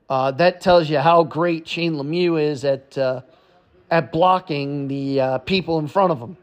uh, 0.09 0.31
that 0.31 0.61
tells 0.61 0.89
you 0.89 0.99
how 0.99 1.23
great 1.23 1.67
Shane 1.67 1.93
Lemieux 1.93 2.41
is 2.41 2.65
at 2.65 2.97
uh, 2.97 3.21
at 3.89 4.11
blocking 4.11 4.87
the 4.87 5.21
uh, 5.21 5.37
people 5.39 5.79
in 5.79 5.87
front 5.87 6.11
of 6.11 6.19
him. 6.19 6.37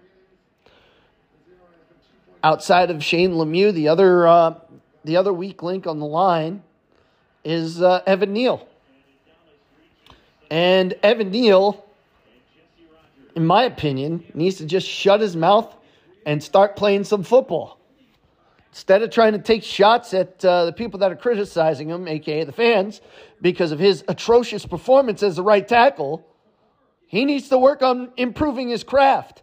Outside 2.43 2.90
of 2.90 3.02
Shane 3.05 3.33
Lemieux, 3.33 3.73
the 3.73 3.88
other 3.88 4.26
uh, 4.26 4.55
the 5.05 5.17
other 5.17 5.33
weak 5.33 5.62
link 5.62 5.87
on 5.87 5.99
the 5.99 6.07
line 6.07 6.62
is 7.45 7.83
uh, 7.83 8.02
Evan 8.07 8.33
Neal, 8.33 8.67
and 10.50 10.95
Evan 11.02 11.31
Neal, 11.31 11.85
in 13.35 13.47
my 13.47 13.64
opinion, 13.64 14.25
needs 14.35 14.57
to 14.57 14.67
just 14.67 14.87
shut 14.87 15.21
his 15.21 15.37
mouth 15.37 15.75
and 16.26 16.43
start 16.43 16.76
playing 16.76 17.05
some 17.05 17.23
football. 17.23 17.80
Instead 18.71 19.03
of 19.03 19.11
trying 19.11 19.33
to 19.33 19.39
take 19.41 19.65
shots 19.65 20.15
at 20.15 20.45
uh, 20.45 20.67
the 20.67 20.73
people 20.73 21.00
that 21.00 21.11
are 21.11 21.17
criticizing 21.17 21.89
him, 21.89 22.07
aka 22.07 22.45
the 22.45 22.53
fans, 22.53 23.00
because 23.43 23.73
of 23.73 23.81
his 23.81 24.05
atrocious 24.07 24.65
performance 24.65 25.23
as 25.23 25.37
the 25.37 25.43
right 25.43 25.67
tackle, 25.67 26.25
he 27.07 27.25
needs 27.25 27.49
to 27.49 27.59
work 27.59 27.83
on 27.83 28.12
improving 28.17 28.69
his 28.69 28.85
craft. 28.85 29.43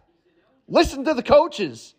Listen 0.66 1.04
to 1.04 1.12
the 1.12 1.22
coaches. 1.22 1.94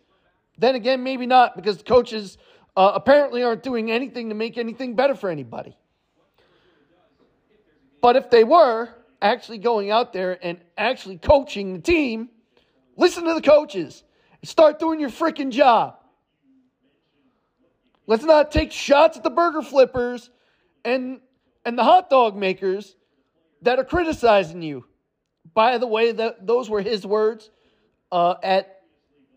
Then 0.58 0.74
again, 0.74 1.04
maybe 1.04 1.26
not, 1.26 1.54
because 1.54 1.78
the 1.78 1.84
coaches 1.84 2.36
uh, 2.76 2.92
apparently 2.94 3.44
aren't 3.44 3.62
doing 3.62 3.90
anything 3.92 4.30
to 4.30 4.34
make 4.34 4.58
anything 4.58 4.96
better 4.96 5.14
for 5.14 5.30
anybody. 5.30 5.76
But 8.00 8.16
if 8.16 8.30
they 8.30 8.42
were 8.42 8.88
actually 9.22 9.58
going 9.58 9.90
out 9.90 10.12
there 10.12 10.36
and 10.44 10.58
actually 10.76 11.18
coaching 11.18 11.74
the 11.74 11.80
team, 11.80 12.30
listen 12.96 13.24
to 13.24 13.34
the 13.34 13.42
coaches. 13.42 14.02
Start 14.42 14.80
doing 14.80 14.98
your 14.98 15.10
freaking 15.10 15.50
job. 15.50 15.99
Let's 18.10 18.24
not 18.24 18.50
take 18.50 18.72
shots 18.72 19.18
at 19.18 19.22
the 19.22 19.30
burger 19.30 19.62
flippers 19.62 20.30
and 20.84 21.20
and 21.64 21.78
the 21.78 21.84
hot 21.84 22.10
dog 22.10 22.36
makers 22.36 22.96
that 23.62 23.78
are 23.78 23.84
criticizing 23.84 24.62
you. 24.62 24.84
By 25.54 25.78
the 25.78 25.86
way, 25.86 26.10
that 26.10 26.44
those 26.44 26.68
were 26.68 26.80
his 26.80 27.06
words 27.06 27.52
uh, 28.10 28.34
at 28.42 28.80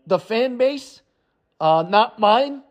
the 0.08 0.18
fan 0.18 0.56
base, 0.56 1.02
uh, 1.60 1.84
not 1.88 2.18
mine. 2.18 2.64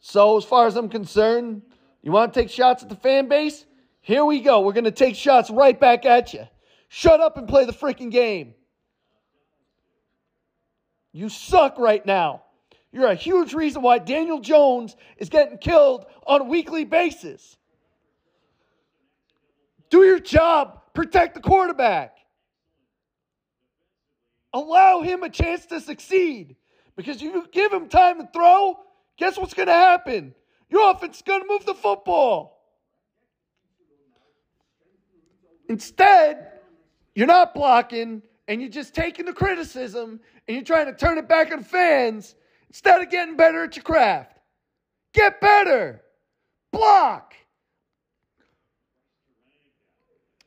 So 0.00 0.38
as 0.38 0.44
far 0.44 0.66
as 0.66 0.74
I'm 0.74 0.88
concerned, 0.88 1.62
you 2.02 2.10
want 2.10 2.34
to 2.34 2.40
take 2.40 2.50
shots 2.50 2.82
at 2.82 2.88
the 2.88 2.96
fan 2.96 3.28
base? 3.28 3.64
Here 4.00 4.24
we 4.24 4.40
go. 4.40 4.62
We're 4.62 4.72
going 4.72 4.82
to 4.86 4.90
take 4.90 5.14
shots 5.14 5.50
right 5.50 5.78
back 5.78 6.04
at 6.04 6.34
you. 6.34 6.48
Shut 6.88 7.20
up 7.20 7.36
and 7.36 7.46
play 7.46 7.64
the 7.64 7.72
freaking 7.72 8.10
game. 8.10 8.54
You 11.12 11.28
suck 11.28 11.78
right 11.78 12.04
now. 12.04 12.42
You're 12.92 13.06
a 13.06 13.14
huge 13.14 13.54
reason 13.54 13.80
why 13.80 13.98
Daniel 13.98 14.38
Jones 14.38 14.96
is 15.16 15.30
getting 15.30 15.56
killed 15.56 16.04
on 16.26 16.42
a 16.42 16.44
weekly 16.44 16.84
basis. 16.84 17.56
Do 19.88 20.04
your 20.04 20.20
job, 20.20 20.80
protect 20.94 21.34
the 21.34 21.40
quarterback. 21.40 22.18
Allow 24.52 25.00
him 25.00 25.22
a 25.22 25.30
chance 25.30 25.64
to 25.66 25.80
succeed. 25.80 26.56
Because 26.94 27.22
you 27.22 27.46
give 27.50 27.72
him 27.72 27.88
time 27.88 28.20
to 28.20 28.28
throw, 28.30 28.78
guess 29.16 29.38
what's 29.38 29.54
going 29.54 29.68
to 29.68 29.72
happen? 29.72 30.34
Your 30.68 30.90
offense 30.90 31.16
is 31.16 31.22
going 31.22 31.40
to 31.40 31.48
move 31.48 31.64
the 31.64 31.74
football. 31.74 32.58
Instead, 35.70 36.48
you're 37.14 37.26
not 37.26 37.54
blocking 37.54 38.22
and 38.46 38.60
you're 38.60 38.70
just 38.70 38.94
taking 38.94 39.24
the 39.24 39.32
criticism 39.32 40.20
and 40.46 40.54
you're 40.54 40.64
trying 40.64 40.86
to 40.86 40.94
turn 40.94 41.16
it 41.16 41.28
back 41.28 41.50
on 41.50 41.64
fans 41.64 42.34
instead 42.72 43.02
of 43.02 43.10
getting 43.10 43.36
better 43.36 43.64
at 43.64 43.76
your 43.76 43.82
craft. 43.82 44.38
Get 45.12 45.42
better. 45.42 46.00
Block. 46.72 47.34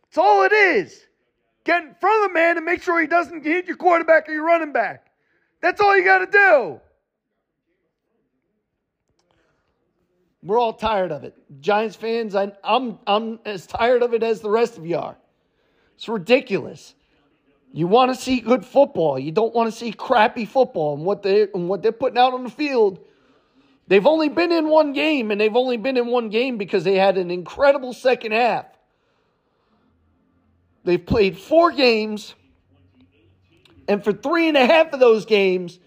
That's 0.06 0.18
all 0.18 0.44
it 0.44 0.52
is. 0.52 1.06
Get 1.66 1.84
in 1.84 1.96
front 2.02 2.24
of 2.24 2.30
the 2.30 2.34
man 2.34 2.58
and 2.58 2.66
make 2.66 2.82
sure 2.82 3.00
he 3.00 3.06
doesn't 3.06 3.44
hit 3.44 3.68
your 3.68 3.78
quarterback 3.78 4.28
or 4.28 4.32
your 4.32 4.44
running 4.44 4.72
back. 4.72 5.12
That's 5.62 5.80
all 5.80 5.96
you 5.96 6.04
got 6.04 6.20
to 6.20 6.26
do. 6.26 6.82
We're 10.42 10.60
all 10.60 10.74
tired 10.74 11.12
of 11.12 11.24
it. 11.24 11.36
Giants 11.62 11.96
fans, 11.96 12.34
I, 12.34 12.54
I'm, 12.64 12.98
I'm 13.06 13.40
as 13.46 13.68
tired 13.68 14.02
of 14.02 14.16
it 14.16 14.24
as 14.24 14.42
the 14.42 14.50
rest 14.50 14.80
of 14.80 14.88
you 14.88 14.98
are. 14.98 15.16
It's 15.96 16.10
ridiculous. 16.10 16.95
You 17.76 17.88
want 17.88 18.16
to 18.16 18.16
see 18.16 18.40
good 18.40 18.66
football. 18.66 19.20
You 19.20 19.34
don't 19.34 19.54
want 19.54 19.70
to 19.70 19.78
see 19.78 19.92
crappy 19.92 20.46
football. 20.46 20.96
And 20.96 21.04
what 21.04 21.24
they 21.24 21.50
and 21.54 21.68
what 21.68 21.84
they're 21.84 21.92
putting 21.92 22.18
out 22.18 22.34
on 22.34 22.46
the 22.46 22.50
field, 22.50 23.00
they've 23.86 24.08
only 24.08 24.30
been 24.30 24.54
in 24.54 24.70
one 24.70 24.94
game, 24.94 25.30
and 25.30 25.42
they've 25.42 25.58
only 25.58 25.76
been 25.76 25.98
in 25.98 26.08
one 26.08 26.30
game 26.30 26.58
because 26.58 26.86
they 26.86 26.96
had 26.96 27.18
an 27.18 27.30
incredible 27.30 27.92
second 27.92 28.32
half. 28.32 28.66
They've 30.86 31.06
played 31.06 31.38
four 31.38 31.74
games, 31.74 32.34
and 33.90 34.02
for 34.02 34.14
three 34.14 34.48
and 34.48 34.56
a 34.56 34.66
half 34.66 34.94
of 34.94 35.02
those 35.02 35.26
games, 35.26 35.78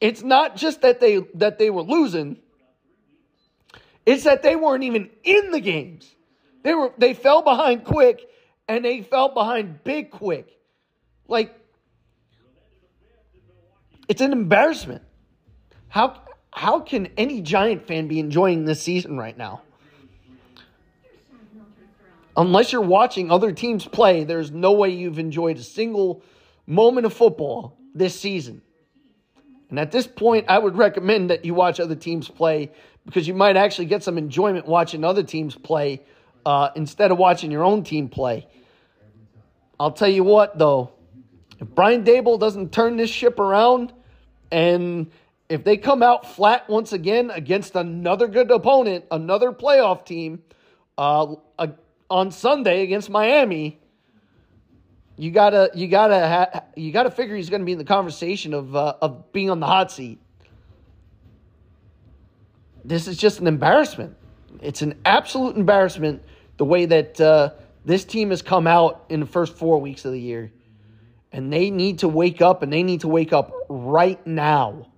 it's 0.00 0.22
not 0.22 0.56
just 0.56 0.80
that 0.80 1.00
they 1.00 1.18
that 1.34 1.58
they 1.58 1.68
were 1.68 1.82
losing. 1.82 2.38
It's 4.06 4.24
that 4.24 4.42
they 4.42 4.56
weren't 4.56 4.84
even 4.84 5.10
in 5.22 5.50
the 5.50 5.60
games. 5.60 6.10
They 6.62 6.72
were 6.72 6.94
they 6.96 7.12
fell 7.12 7.42
behind 7.42 7.84
quick 7.84 8.26
and 8.68 8.82
they 8.82 9.02
fell 9.02 9.34
behind 9.34 9.84
big 9.84 10.10
quick. 10.10 10.60
Like, 11.32 11.58
it's 14.06 14.20
an 14.20 14.32
embarrassment. 14.32 15.00
How 15.88 16.20
how 16.50 16.80
can 16.80 17.08
any 17.16 17.40
Giant 17.40 17.86
fan 17.86 18.06
be 18.06 18.18
enjoying 18.18 18.66
this 18.66 18.82
season 18.82 19.16
right 19.16 19.36
now? 19.36 19.62
Unless 22.36 22.72
you're 22.72 22.82
watching 22.82 23.30
other 23.30 23.50
teams 23.50 23.86
play, 23.86 24.24
there's 24.24 24.50
no 24.50 24.72
way 24.72 24.90
you've 24.90 25.18
enjoyed 25.18 25.56
a 25.56 25.62
single 25.62 26.22
moment 26.66 27.06
of 27.06 27.14
football 27.14 27.78
this 27.94 28.18
season. 28.20 28.60
And 29.70 29.80
at 29.80 29.90
this 29.90 30.06
point, 30.06 30.44
I 30.50 30.58
would 30.58 30.76
recommend 30.76 31.30
that 31.30 31.46
you 31.46 31.54
watch 31.54 31.80
other 31.80 31.96
teams 31.96 32.28
play 32.28 32.72
because 33.06 33.26
you 33.26 33.32
might 33.32 33.56
actually 33.56 33.86
get 33.86 34.02
some 34.02 34.18
enjoyment 34.18 34.66
watching 34.66 35.02
other 35.02 35.22
teams 35.22 35.54
play 35.54 36.02
uh, 36.44 36.68
instead 36.76 37.10
of 37.10 37.16
watching 37.16 37.50
your 37.50 37.64
own 37.64 37.84
team 37.84 38.10
play. 38.10 38.46
I'll 39.80 39.92
tell 39.92 40.10
you 40.10 40.24
what, 40.24 40.58
though, 40.58 40.92
If 41.62 41.68
Brian 41.76 42.02
Daboll 42.02 42.40
doesn't 42.40 42.72
turn 42.72 42.96
this 42.96 43.08
ship 43.08 43.38
around 43.38 43.92
and 44.50 45.12
if 45.48 45.62
they 45.62 45.76
come 45.76 46.02
out 46.02 46.34
flat 46.34 46.68
once 46.68 46.92
again 46.92 47.30
against 47.30 47.76
another 47.76 48.26
good 48.26 48.50
opponent, 48.50 49.04
another 49.12 49.52
playoff 49.52 50.04
team, 50.04 50.42
uh, 50.98 51.36
on 52.10 52.32
Sunday 52.32 52.82
against 52.82 53.10
Miami, 53.10 53.80
you 55.16 55.30
gotta 55.30 55.70
you 55.72 55.86
gotta 55.86 56.26
ha- 56.26 56.64
you 56.74 56.90
gotta 56.90 57.12
figure 57.12 57.36
he's 57.36 57.48
gonna 57.48 57.64
be 57.64 57.72
in 57.72 57.78
the 57.78 57.84
conversation 57.84 58.54
of 58.54 58.74
uh, 58.74 58.94
of 59.00 59.32
being 59.32 59.48
on 59.48 59.60
the 59.60 59.66
hot 59.66 59.92
seat. 59.92 60.18
This 62.84 63.06
is 63.06 63.16
just 63.16 63.38
an 63.38 63.46
embarrassment. 63.46 64.16
It's 64.60 64.82
an 64.82 64.98
absolute 65.04 65.56
embarrassment 65.56 66.24
the 66.56 66.64
way 66.64 66.86
that 66.86 67.20
uh, 67.20 67.50
this 67.84 68.04
team 68.04 68.30
has 68.30 68.42
come 68.42 68.66
out 68.66 69.04
in 69.10 69.20
the 69.20 69.26
first 69.26 69.56
four 69.56 69.80
weeks 69.80 70.04
of 70.04 70.10
the 70.10 70.20
year. 70.20 70.50
And 71.32 71.52
they 71.52 71.70
need 71.70 72.00
to 72.00 72.08
wake 72.08 72.42
up, 72.42 72.62
and 72.62 72.72
they 72.72 72.82
need 72.82 73.00
to 73.00 73.08
wake 73.08 73.32
up 73.32 73.52
right 73.68 74.24
now. 74.26 74.88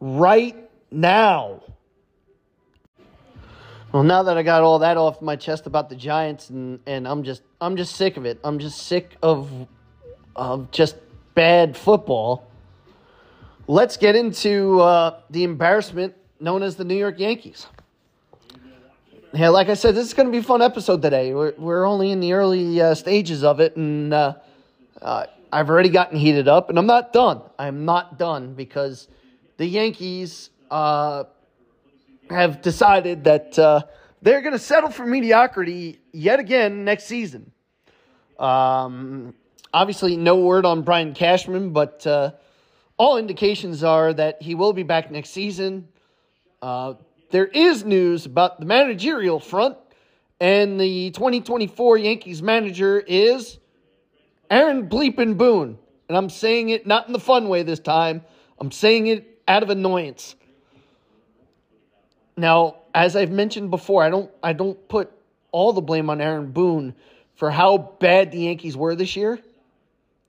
Right 0.00 0.56
now. 0.90 1.62
Well, 3.92 4.04
now 4.04 4.22
that 4.22 4.38
I 4.38 4.44
got 4.44 4.62
all 4.62 4.78
that 4.78 4.96
off 4.96 5.20
my 5.20 5.34
chest 5.34 5.66
about 5.66 5.88
the 5.88 5.96
Giants, 5.96 6.50
and, 6.50 6.78
and 6.86 7.08
I'm 7.08 7.24
just 7.24 7.42
I'm 7.60 7.76
just 7.76 7.96
sick 7.96 8.16
of 8.16 8.24
it. 8.24 8.38
I'm 8.44 8.60
just 8.60 8.86
sick 8.86 9.16
of 9.20 9.50
of 10.36 10.70
just 10.70 10.96
bad 11.34 11.76
football. 11.76 12.46
Let's 13.66 13.96
get 13.96 14.14
into 14.14 14.80
uh, 14.80 15.20
the 15.30 15.42
embarrassment 15.42 16.14
known 16.38 16.62
as 16.62 16.76
the 16.76 16.84
New 16.84 16.94
York 16.94 17.18
Yankees. 17.18 17.66
Yeah, 19.32 19.48
like 19.48 19.68
I 19.68 19.74
said, 19.74 19.94
this 19.94 20.06
is 20.06 20.14
going 20.14 20.26
to 20.26 20.32
be 20.32 20.38
a 20.38 20.42
fun 20.42 20.62
episode 20.62 21.02
today. 21.02 21.34
We're 21.34 21.54
we're 21.58 21.84
only 21.84 22.12
in 22.12 22.20
the 22.20 22.32
early 22.32 22.80
uh, 22.80 22.94
stages 22.94 23.42
of 23.42 23.58
it, 23.58 23.76
and 23.76 24.14
uh, 24.14 24.34
uh, 25.02 25.26
I've 25.52 25.68
already 25.68 25.88
gotten 25.88 26.18
heated 26.18 26.48
up, 26.48 26.68
and 26.68 26.78
I'm 26.78 26.86
not 26.86 27.12
done. 27.12 27.42
I'm 27.58 27.84
not 27.84 28.18
done 28.18 28.54
because 28.54 29.08
the 29.56 29.66
Yankees 29.66 30.50
uh, 30.70 31.24
have 32.28 32.62
decided 32.62 33.24
that 33.24 33.58
uh, 33.58 33.82
they're 34.22 34.42
going 34.42 34.52
to 34.52 34.58
settle 34.58 34.90
for 34.90 35.04
mediocrity 35.04 35.98
yet 36.12 36.38
again 36.38 36.84
next 36.84 37.04
season. 37.04 37.50
Um, 38.38 39.34
obviously, 39.72 40.16
no 40.16 40.36
word 40.36 40.64
on 40.64 40.82
Brian 40.82 41.14
Cashman, 41.14 41.72
but 41.72 42.06
uh, 42.06 42.32
all 42.96 43.16
indications 43.16 43.82
are 43.82 44.12
that 44.12 44.40
he 44.42 44.54
will 44.54 44.72
be 44.72 44.82
back 44.82 45.10
next 45.10 45.30
season. 45.30 45.88
Uh, 46.62 46.94
there 47.30 47.46
is 47.46 47.84
news 47.84 48.26
about 48.26 48.60
the 48.60 48.66
managerial 48.66 49.40
front, 49.40 49.76
and 50.40 50.80
the 50.80 51.10
2024 51.12 51.98
Yankees 51.98 52.42
manager 52.42 53.00
is 53.00 53.59
Aaron 54.50 54.88
Bleepin 54.88 55.36
Boone. 55.36 55.78
And 56.08 56.16
I'm 56.16 56.28
saying 56.28 56.70
it 56.70 56.86
not 56.86 57.06
in 57.06 57.12
the 57.12 57.20
fun 57.20 57.48
way 57.48 57.62
this 57.62 57.78
time, 57.78 58.22
I'm 58.58 58.72
saying 58.72 59.06
it 59.06 59.40
out 59.46 59.62
of 59.62 59.70
annoyance. 59.70 60.34
Now, 62.36 62.76
as 62.94 63.14
I've 63.16 63.30
mentioned 63.30 63.70
before, 63.70 64.02
I 64.02 64.10
don't 64.10 64.30
I 64.42 64.52
don't 64.52 64.88
put 64.88 65.12
all 65.52 65.72
the 65.72 65.80
blame 65.80 66.10
on 66.10 66.20
Aaron 66.20 66.50
Boone 66.50 66.94
for 67.34 67.50
how 67.50 67.78
bad 67.78 68.32
the 68.32 68.38
Yankees 68.38 68.76
were 68.76 68.94
this 68.94 69.14
year, 69.16 69.38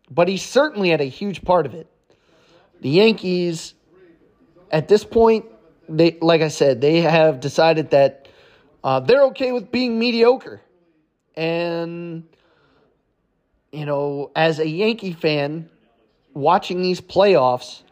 but 0.09 0.27
he 0.27 0.37
certainly 0.37 0.89
had 0.89 1.01
a 1.01 1.05
huge 1.05 1.43
part 1.43 1.65
of 1.65 1.73
it. 1.73 1.87
The 2.81 2.89
Yankees 2.89 3.73
at 4.71 4.87
this 4.87 5.03
point, 5.03 5.45
they 5.89 6.17
like 6.21 6.41
I 6.41 6.49
said, 6.49 6.79
they 6.79 7.01
have 7.01 7.39
decided 7.39 7.89
that 7.91 8.27
uh, 8.83 8.99
they're 8.99 9.25
okay 9.25 9.51
with 9.51 9.71
being 9.71 9.97
mediocre. 9.97 10.61
And 11.35 12.23
you 13.71 13.85
know, 13.85 14.31
as 14.35 14.59
a 14.59 14.67
Yankee 14.67 15.13
fan 15.13 15.69
watching 16.33 16.81
these 16.81 17.01
playoffs, 17.01 17.83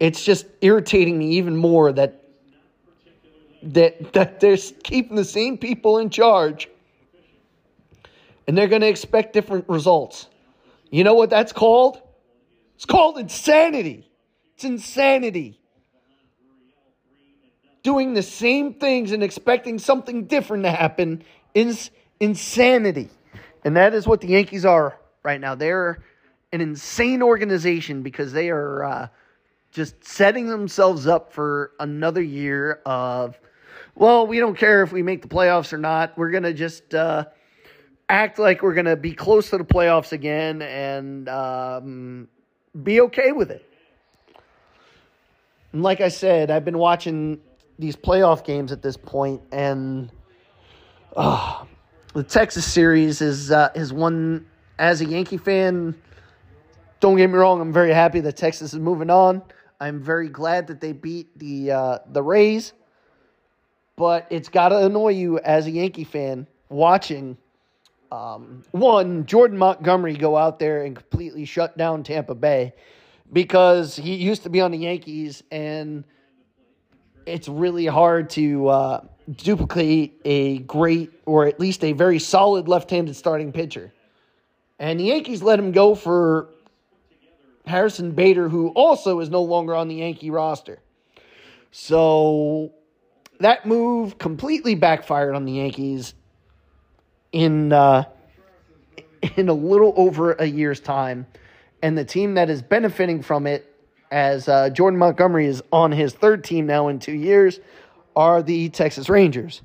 it's 0.00 0.24
just 0.24 0.46
irritating 0.60 1.18
me 1.18 1.32
even 1.32 1.56
more 1.56 1.92
that 1.92 2.22
that 3.62 4.12
that 4.12 4.40
they're 4.40 4.56
keeping 4.82 5.16
the 5.16 5.24
same 5.24 5.56
people 5.56 5.98
in 5.98 6.10
charge 6.10 6.68
and 8.46 8.56
they're 8.56 8.68
going 8.68 8.82
to 8.82 8.88
expect 8.88 9.32
different 9.32 9.68
results. 9.68 10.28
You 10.90 11.04
know 11.04 11.14
what 11.14 11.30
that's 11.30 11.52
called? 11.52 12.00
It's 12.76 12.84
called 12.84 13.18
insanity. 13.18 14.08
It's 14.54 14.64
insanity. 14.64 15.58
Doing 17.82 18.14
the 18.14 18.22
same 18.22 18.74
things 18.74 19.12
and 19.12 19.22
expecting 19.22 19.78
something 19.78 20.24
different 20.26 20.64
to 20.64 20.70
happen 20.70 21.22
is 21.54 21.90
insanity. 22.20 23.10
And 23.64 23.76
that 23.76 23.94
is 23.94 24.06
what 24.06 24.20
the 24.20 24.28
Yankees 24.28 24.64
are 24.64 24.98
right 25.22 25.40
now. 25.40 25.54
They're 25.54 26.04
an 26.52 26.60
insane 26.60 27.22
organization 27.22 28.02
because 28.02 28.32
they 28.32 28.50
are 28.50 28.84
uh, 28.84 29.08
just 29.72 30.04
setting 30.04 30.46
themselves 30.46 31.06
up 31.06 31.32
for 31.32 31.72
another 31.80 32.22
year 32.22 32.80
of 32.86 33.38
well, 33.96 34.26
we 34.26 34.40
don't 34.40 34.56
care 34.56 34.82
if 34.82 34.92
we 34.92 35.02
make 35.02 35.22
the 35.22 35.28
playoffs 35.28 35.72
or 35.72 35.78
not. 35.78 36.18
We're 36.18 36.30
going 36.30 36.42
to 36.42 36.52
just 36.52 36.94
uh, 36.94 37.26
act 38.08 38.38
like 38.38 38.62
we're 38.62 38.74
going 38.74 38.86
to 38.86 38.96
be 38.96 39.12
close 39.12 39.50
to 39.50 39.58
the 39.58 39.64
playoffs 39.64 40.12
again 40.12 40.62
and 40.62 41.28
um, 41.28 42.28
be 42.82 43.00
okay 43.02 43.32
with 43.32 43.50
it. 43.50 43.68
And 45.72 45.82
like 45.82 46.00
I 46.00 46.08
said, 46.08 46.50
I've 46.50 46.64
been 46.64 46.78
watching 46.78 47.40
these 47.78 47.96
playoff 47.96 48.44
games 48.44 48.72
at 48.72 48.82
this 48.82 48.96
point, 48.96 49.42
and 49.52 50.10
uh, 51.16 51.64
the 52.14 52.22
Texas 52.22 52.64
series 52.64 53.20
is 53.20 53.50
uh, 53.50 53.70
is 53.74 53.92
one 53.92 54.46
as 54.78 55.00
a 55.00 55.04
Yankee 55.04 55.36
fan. 55.36 55.94
Don't 57.00 57.16
get 57.16 57.28
me 57.28 57.34
wrong; 57.34 57.60
I'm 57.60 57.72
very 57.72 57.92
happy 57.92 58.20
that 58.20 58.36
Texas 58.36 58.72
is 58.72 58.80
moving 58.80 59.10
on. 59.10 59.42
I'm 59.80 60.00
very 60.00 60.28
glad 60.28 60.68
that 60.68 60.80
they 60.80 60.92
beat 60.92 61.38
the 61.38 61.72
uh, 61.72 61.98
the 62.10 62.22
Rays 62.22 62.72
but 63.96 64.26
it's 64.30 64.48
got 64.48 64.70
to 64.70 64.86
annoy 64.86 65.10
you 65.10 65.38
as 65.40 65.66
a 65.66 65.70
Yankee 65.70 66.04
fan 66.04 66.46
watching 66.68 67.36
um, 68.10 68.62
one 68.72 69.26
Jordan 69.26 69.58
Montgomery 69.58 70.14
go 70.14 70.36
out 70.36 70.58
there 70.58 70.84
and 70.84 70.96
completely 70.96 71.44
shut 71.44 71.76
down 71.76 72.02
Tampa 72.02 72.34
Bay 72.34 72.74
because 73.32 73.96
he 73.96 74.14
used 74.14 74.42
to 74.42 74.50
be 74.50 74.60
on 74.60 74.70
the 74.70 74.78
Yankees 74.78 75.42
and 75.50 76.04
it's 77.26 77.48
really 77.48 77.86
hard 77.86 78.30
to 78.30 78.68
uh, 78.68 79.04
duplicate 79.30 80.20
a 80.24 80.58
great 80.58 81.12
or 81.26 81.46
at 81.46 81.58
least 81.58 81.84
a 81.84 81.92
very 81.92 82.18
solid 82.18 82.68
left-handed 82.68 83.16
starting 83.16 83.52
pitcher. 83.52 83.92
And 84.78 84.98
the 84.98 85.04
Yankees 85.04 85.42
let 85.42 85.58
him 85.58 85.72
go 85.72 85.94
for 85.94 86.50
Harrison 87.66 88.12
Bader, 88.12 88.48
who 88.48 88.68
also 88.68 89.20
is 89.20 89.30
no 89.30 89.42
longer 89.42 89.74
on 89.74 89.88
the 89.88 89.96
Yankee 89.96 90.30
roster. 90.30 90.78
So 91.70 92.72
that 93.40 93.66
move 93.66 94.18
completely 94.18 94.74
backfired 94.74 95.34
on 95.34 95.44
the 95.44 95.52
Yankees 95.52 96.14
in 97.32 97.72
uh, 97.72 98.04
in 99.36 99.48
a 99.48 99.54
little 99.54 99.92
over 99.96 100.32
a 100.32 100.44
year's 100.44 100.80
time, 100.80 101.26
and 101.82 101.96
the 101.96 102.04
team 102.04 102.34
that 102.34 102.50
is 102.50 102.62
benefiting 102.62 103.22
from 103.22 103.46
it, 103.46 103.73
as 104.14 104.48
uh, 104.48 104.70
Jordan 104.70 104.96
Montgomery 104.96 105.46
is 105.46 105.60
on 105.72 105.90
his 105.90 106.12
third 106.12 106.44
team 106.44 106.66
now 106.66 106.86
in 106.86 107.00
two 107.00 107.12
years, 107.12 107.58
are 108.14 108.44
the 108.44 108.68
Texas 108.68 109.08
Rangers, 109.08 109.60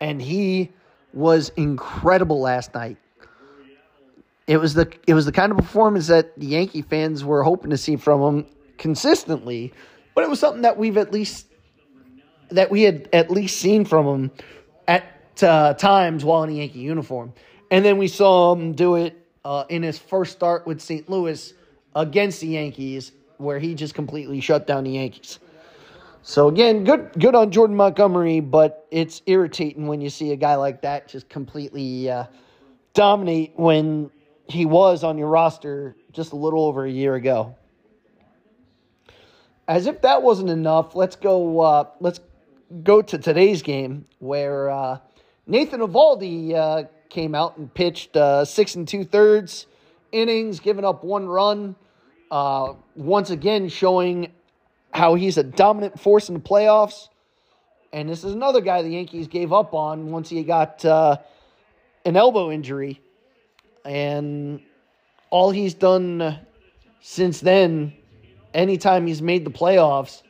and 0.00 0.20
he 0.20 0.72
was 1.14 1.50
incredible 1.50 2.40
last 2.40 2.74
night. 2.74 2.96
It 4.48 4.56
was 4.56 4.74
the 4.74 4.90
it 5.06 5.14
was 5.14 5.26
the 5.26 5.32
kind 5.32 5.52
of 5.52 5.58
performance 5.58 6.08
that 6.08 6.36
the 6.36 6.46
Yankee 6.46 6.82
fans 6.82 7.24
were 7.24 7.44
hoping 7.44 7.70
to 7.70 7.76
see 7.76 7.94
from 7.94 8.20
him 8.20 8.46
consistently, 8.78 9.72
but 10.16 10.24
it 10.24 10.30
was 10.30 10.40
something 10.40 10.62
that 10.62 10.76
we've 10.76 10.96
at 10.96 11.12
least 11.12 11.46
that 12.50 12.68
we 12.68 12.82
had 12.82 13.08
at 13.12 13.30
least 13.30 13.60
seen 13.60 13.84
from 13.84 14.06
him 14.06 14.30
at 14.88 15.04
uh, 15.44 15.74
times 15.74 16.24
while 16.24 16.42
in 16.42 16.50
a 16.50 16.54
Yankee 16.54 16.80
uniform. 16.80 17.32
And 17.70 17.84
then 17.84 17.96
we 17.96 18.08
saw 18.08 18.56
him 18.56 18.72
do 18.72 18.96
it 18.96 19.16
uh, 19.44 19.66
in 19.68 19.84
his 19.84 20.00
first 20.00 20.32
start 20.32 20.66
with 20.66 20.80
St. 20.80 21.08
Louis 21.08 21.54
against 21.98 22.40
the 22.40 22.46
Yankees, 22.46 23.10
where 23.38 23.58
he 23.58 23.74
just 23.74 23.92
completely 23.92 24.40
shut 24.40 24.66
down 24.66 24.84
the 24.84 24.92
Yankees. 24.92 25.40
So 26.22 26.48
again, 26.48 26.84
good 26.84 27.10
good 27.18 27.34
on 27.34 27.50
Jordan 27.50 27.76
Montgomery, 27.76 28.40
but 28.40 28.86
it's 28.90 29.20
irritating 29.26 29.86
when 29.88 30.00
you 30.00 30.08
see 30.08 30.32
a 30.32 30.36
guy 30.36 30.54
like 30.54 30.82
that 30.82 31.08
just 31.08 31.28
completely 31.28 32.08
uh, 32.08 32.24
dominate 32.94 33.52
when 33.56 34.10
he 34.46 34.64
was 34.64 35.02
on 35.02 35.18
your 35.18 35.28
roster 35.28 35.96
just 36.12 36.32
a 36.32 36.36
little 36.36 36.64
over 36.64 36.84
a 36.84 36.90
year 36.90 37.16
ago. 37.16 37.56
As 39.66 39.86
if 39.86 40.00
that 40.02 40.22
wasn't 40.22 40.50
enough, 40.50 40.94
let's 40.94 41.16
go. 41.16 41.60
Uh, 41.60 41.84
let's 42.00 42.20
go 42.84 43.02
to 43.02 43.18
today's 43.18 43.62
game 43.62 44.06
where 44.20 44.70
uh, 44.70 44.98
Nathan 45.46 45.80
Eovaldi 45.80 46.54
uh, 46.54 46.84
came 47.08 47.34
out 47.34 47.56
and 47.56 47.72
pitched 47.72 48.16
uh, 48.16 48.44
six 48.44 48.76
and 48.76 48.86
two 48.86 49.04
thirds 49.04 49.66
innings, 50.12 50.60
giving 50.60 50.84
up 50.84 51.04
one 51.04 51.28
run. 51.28 51.76
Uh, 52.30 52.74
once 52.94 53.30
again, 53.30 53.68
showing 53.68 54.32
how 54.92 55.14
he's 55.14 55.38
a 55.38 55.42
dominant 55.42 55.98
force 55.98 56.28
in 56.28 56.34
the 56.34 56.40
playoffs. 56.40 57.08
And 57.92 58.08
this 58.08 58.24
is 58.24 58.34
another 58.34 58.60
guy 58.60 58.82
the 58.82 58.90
Yankees 58.90 59.28
gave 59.28 59.52
up 59.52 59.72
on 59.72 60.10
once 60.10 60.28
he 60.28 60.42
got 60.42 60.84
uh, 60.84 61.16
an 62.04 62.16
elbow 62.16 62.50
injury. 62.50 63.00
And 63.84 64.60
all 65.30 65.50
he's 65.50 65.74
done 65.74 66.38
since 67.00 67.40
then, 67.40 67.94
anytime 68.52 69.06
he's 69.06 69.22
made 69.22 69.44
the 69.44 69.50
playoffs, 69.50 70.22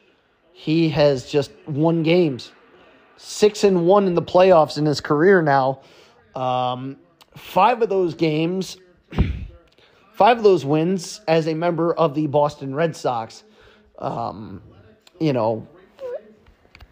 he 0.53 0.89
has 0.91 1.29
just 1.31 1.51
won 1.67 2.03
games. 2.03 2.53
Six 3.17 3.65
and 3.65 3.87
one 3.87 4.07
in 4.07 4.15
the 4.15 4.23
playoffs 4.23 4.79
in 4.79 4.87
his 4.87 5.01
career 5.01 5.43
now. 5.43 5.81
Um, 6.37 6.97
five 7.37 7.83
of 7.83 7.89
those 7.89 8.15
games, 8.15 8.77
five 10.19 10.37
of 10.37 10.43
those 10.43 10.65
wins 10.65 11.21
as 11.29 11.47
a 11.47 11.55
member 11.55 11.95
of 11.95 12.13
the 12.13 12.27
Boston 12.27 12.75
Red 12.75 12.97
Sox. 12.97 13.45
Um, 14.01 14.61
you 15.21 15.33
know, 15.33 15.69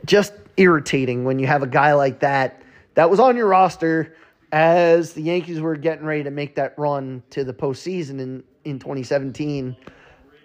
just 0.05 0.33
irritating 0.57 1.25
when 1.25 1.41
you 1.41 1.49
have 1.49 1.65
a 1.65 1.67
guy 1.67 1.95
like 1.95 2.21
that 2.21 2.63
that 2.95 3.11
was 3.11 3.19
on 3.19 3.37
your 3.37 3.49
roster 3.49 4.15
as 4.53 5.13
the 5.13 5.23
Yankees 5.23 5.61
were 5.61 5.75
getting 5.75 6.07
ready 6.07 6.23
to 6.23 6.31
make 6.31 6.55
that 6.55 6.79
run 6.79 7.21
to 7.31 7.43
the 7.43 7.53
postseason 7.53 8.21
in, 8.21 8.45
in 8.65 8.79
2017, 8.79 9.77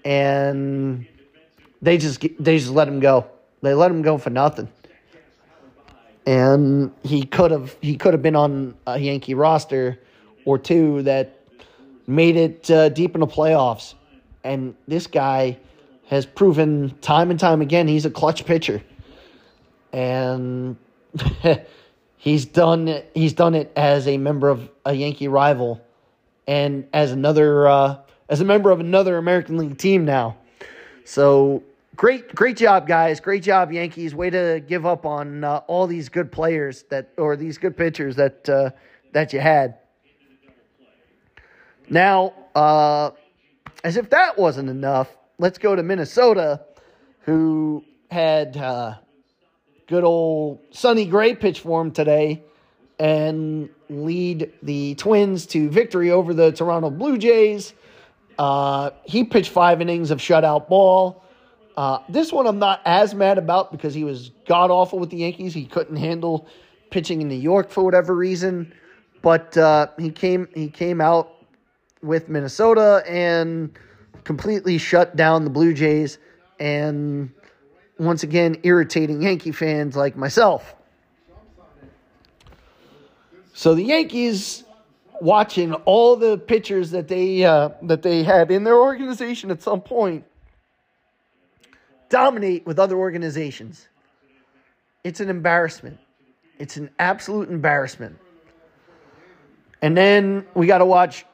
and 0.04 1.06
they 1.84 2.00
just 2.00 2.20
they 2.40 2.58
just 2.58 2.72
let 2.72 2.88
him 2.88 3.00
go. 3.00 3.28
They 3.62 3.76
let 3.76 3.92
him 3.92 4.02
go 4.02 4.18
for 4.18 4.32
nothing, 4.32 4.68
and 6.26 6.92
he 7.04 7.26
could 7.26 7.52
have 7.52 7.76
he 7.80 7.96
could 7.96 8.16
have 8.16 8.24
been 8.24 8.36
on 8.36 8.74
a 8.88 8.98
Yankee 8.98 9.36
roster 9.36 10.00
or 10.46 10.58
two 10.58 11.04
that 11.04 11.41
made 12.12 12.36
it 12.36 12.70
uh, 12.70 12.90
deep 12.90 13.16
in 13.16 13.22
the 13.22 13.28
playoffs. 13.28 13.96
And 14.44 14.76
this 14.88 15.08
guy 15.08 15.58
has 16.08 16.26
proven 16.26 16.96
time 17.02 17.32
and 17.32 17.40
time 17.40 17.62
again 17.62 17.88
he's 17.88 18.06
a 18.06 18.12
clutch 18.12 18.46
pitcher, 18.46 18.82
and. 19.92 20.78
He's 22.22 22.46
done 22.46 23.02
he's 23.16 23.34
done 23.34 23.56
it 23.56 23.72
as 23.76 24.08
a 24.08 24.16
member 24.16 24.50
of 24.50 24.70
a 24.86 24.94
Yankee 24.94 25.28
rival 25.28 25.82
and 26.46 26.88
as 26.94 27.12
another 27.12 27.68
uh, 27.68 27.98
as 28.30 28.42
a 28.42 28.46
member 28.46 28.70
of 28.70 28.80
another 28.80 29.18
American 29.18 29.58
League 29.58 29.80
team 29.80 30.06
now. 30.06 30.38
So 31.04 31.64
great 31.96 32.36
great 32.36 32.58
job 32.58 32.88
guys. 32.88 33.20
Great 33.20 33.42
job 33.42 33.72
Yankees. 33.72 34.14
Way 34.14 34.30
to 34.30 34.62
give 34.68 34.86
up 34.86 35.04
on 35.04 35.44
uh, 35.44 35.62
all 35.66 35.88
these 35.88 36.10
good 36.10 36.32
players 36.32 36.84
that 36.92 37.10
or 37.18 37.36
these 37.36 37.58
good 37.58 37.76
pitchers 37.76 38.16
that 38.18 38.48
uh, 38.48 38.70
that 39.14 39.34
you 39.34 39.40
had. 39.40 39.80
Now, 41.92 42.34
uh, 42.56 43.12
as 43.84 43.98
if 43.98 44.10
that 44.12 44.38
wasn't 44.38 44.70
enough, 44.70 45.14
let's 45.38 45.58
go 45.58 45.76
to 45.76 45.84
Minnesota 45.84 46.62
who 47.24 47.84
had 48.10 48.56
uh, 48.56 48.96
good 49.88 50.06
old 50.06 50.60
Sonny 50.72 51.06
Gray 51.06 51.36
pitch 51.36 51.60
for 51.60 51.82
him 51.82 51.92
today 51.92 52.44
and 52.98 53.70
lead 53.90 54.54
the 54.64 54.96
Twins 54.96 55.46
to 55.48 55.70
victory 55.70 56.12
over 56.12 56.34
the 56.34 56.54
Toronto 56.54 56.90
Blue 56.90 57.18
Jays. 57.18 57.74
Uh, 58.40 58.92
he 59.04 59.26
pitched 59.26 59.50
five 59.52 59.82
innings 59.82 60.12
of 60.12 60.20
shutout 60.20 60.70
ball. 60.70 61.26
Uh, 61.76 62.00
this 62.08 62.32
one 62.32 62.48
I'm 62.48 62.60
not 62.60 62.80
as 62.86 63.14
mad 63.14 63.38
about 63.38 63.70
because 63.70 63.94
he 63.94 64.06
was 64.06 64.32
god 64.48 64.72
awful 64.72 64.98
with 64.98 65.10
the 65.10 65.18
Yankees. 65.18 65.54
He 65.54 65.66
couldn't 65.66 65.98
handle 65.98 66.48
pitching 66.90 67.22
in 67.22 67.28
New 67.28 67.36
York 67.36 67.70
for 67.70 67.84
whatever 67.84 68.16
reason, 68.16 68.74
but 69.22 69.58
uh, 69.58 69.88
he 70.00 70.10
came 70.10 70.48
he 70.54 70.70
came 70.70 71.02
out 71.02 71.41
with 72.02 72.30
Minnesota 72.30 73.04
and 73.08 73.78
completely 74.24 74.78
shut 74.78 75.16
down 75.16 75.44
the 75.44 75.50
Blue 75.50 75.74
Jays 75.74 76.18
and 76.60 77.32
once 78.00 78.24
again 78.24 78.58
irritating 78.64 79.22
Yankee 79.22 79.52
fans 79.52 79.96
like 79.96 80.16
myself. 80.16 80.76
So 83.54 83.76
the 83.76 83.84
Yankees 83.84 84.64
watching 85.22 85.74
all 85.74 86.16
the 86.16 86.38
pitchers 86.38 86.92
that 86.92 87.08
they 87.08 87.44
uh, 87.46 87.70
that 87.84 88.02
they 88.02 88.24
had 88.24 88.50
in 88.50 88.64
their 88.64 88.78
organization 88.78 89.52
at 89.52 89.62
some 89.62 89.82
point 89.82 90.26
dominate 92.10 92.66
with 92.66 92.80
other 92.80 92.98
organizations. 92.98 93.88
It's 95.04 95.20
an 95.20 95.30
embarrassment. 95.30 96.00
It's 96.60 96.78
an 96.78 96.90
absolute 97.00 97.50
embarrassment. 97.50 98.18
And 99.82 99.98
then 99.98 100.46
we 100.54 100.68
got 100.68 100.80
to 100.80 100.86
watch 100.86 101.26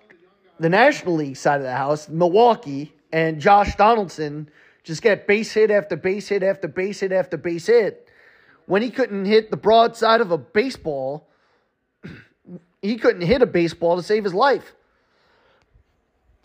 the 0.60 0.70
National 0.70 1.16
League 1.16 1.38
side 1.38 1.58
of 1.58 1.64
the 1.64 1.76
house, 1.76 2.10
Milwaukee 2.10 2.94
and 3.12 3.40
Josh 3.40 3.76
Donaldson 3.76 4.50
just 4.84 5.02
get 5.02 5.28
base 5.28 5.54
hit 5.54 5.70
after 5.70 5.96
base 5.96 6.30
hit 6.30 6.44
after 6.44 6.68
base 6.68 7.02
hit 7.02 7.12
after 7.12 7.38
base 7.38 7.68
hit. 7.68 8.10
When 8.66 8.82
he 8.82 8.90
couldn't 8.90 9.26
hit 9.26 9.52
the 9.52 9.58
broadside 9.58 10.22
of 10.22 10.32
a 10.32 10.38
baseball, 10.38 11.28
he 12.82 12.98
couldn't 12.98 13.22
hit 13.22 13.42
a 13.42 13.46
baseball 13.46 13.98
to 13.98 14.04
save 14.04 14.24
his 14.24 14.34
life. 14.34 14.76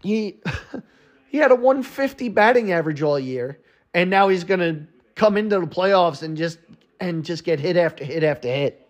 He 0.02 0.40
he 1.28 1.38
had 1.38 1.50
a 1.50 1.54
150 1.54 2.28
batting 2.30 2.72
average 2.72 3.02
all 3.02 3.18
year, 3.18 3.58
and 3.94 4.10
now 4.10 4.28
he's 4.28 4.44
gonna 4.44 4.86
come 5.14 5.36
into 5.36 5.60
the 5.60 5.66
playoffs 5.66 6.22
and 6.22 6.36
just 6.36 6.58
and 7.00 7.24
just 7.24 7.44
get 7.44 7.60
hit 7.60 7.76
after 7.76 8.04
hit 8.04 8.24
after 8.24 8.48
hit. 8.48 8.86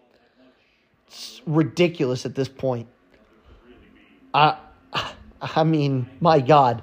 It's 1.06 1.42
ridiculous 1.46 2.24
at 2.24 2.34
this 2.34 2.48
point. 2.48 2.88
I 4.32 4.56
I 5.42 5.64
mean, 5.64 6.08
my 6.20 6.40
God. 6.40 6.82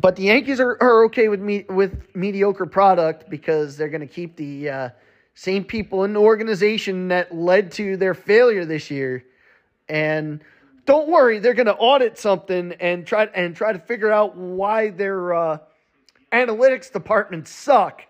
But 0.00 0.16
the 0.16 0.24
Yankees 0.24 0.60
are, 0.60 0.76
are 0.80 1.04
okay 1.04 1.28
with 1.28 1.40
me 1.40 1.64
with 1.68 2.14
mediocre 2.14 2.66
product 2.66 3.30
because 3.30 3.76
they're 3.76 3.88
going 3.88 4.00
to 4.00 4.06
keep 4.06 4.34
the 4.34 4.68
uh, 4.68 4.88
same 5.34 5.62
people 5.62 6.04
in 6.04 6.12
the 6.12 6.20
organization 6.20 7.08
that 7.08 7.34
led 7.34 7.72
to 7.72 7.96
their 7.96 8.14
failure 8.14 8.64
this 8.64 8.90
year. 8.90 9.24
And 9.88 10.42
don't 10.86 11.08
worry, 11.08 11.38
they're 11.38 11.54
going 11.54 11.66
to 11.66 11.76
audit 11.76 12.18
something 12.18 12.72
and 12.80 13.06
try 13.06 13.24
and 13.26 13.54
try 13.54 13.72
to 13.72 13.78
figure 13.78 14.10
out 14.10 14.36
why 14.36 14.90
their 14.90 15.34
uh, 15.34 15.58
analytics 16.32 16.90
department 16.90 17.46
suck. 17.46 18.02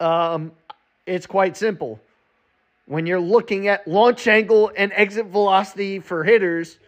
Um, 0.00 0.52
it's 1.06 1.26
quite 1.26 1.56
simple. 1.56 2.00
When 2.86 3.06
you're 3.06 3.20
looking 3.20 3.68
at 3.68 3.86
launch 3.88 4.26
angle 4.26 4.72
and 4.76 4.92
exit 4.94 5.26
velocity 5.26 6.00
for 6.00 6.24
hitters 6.24 6.78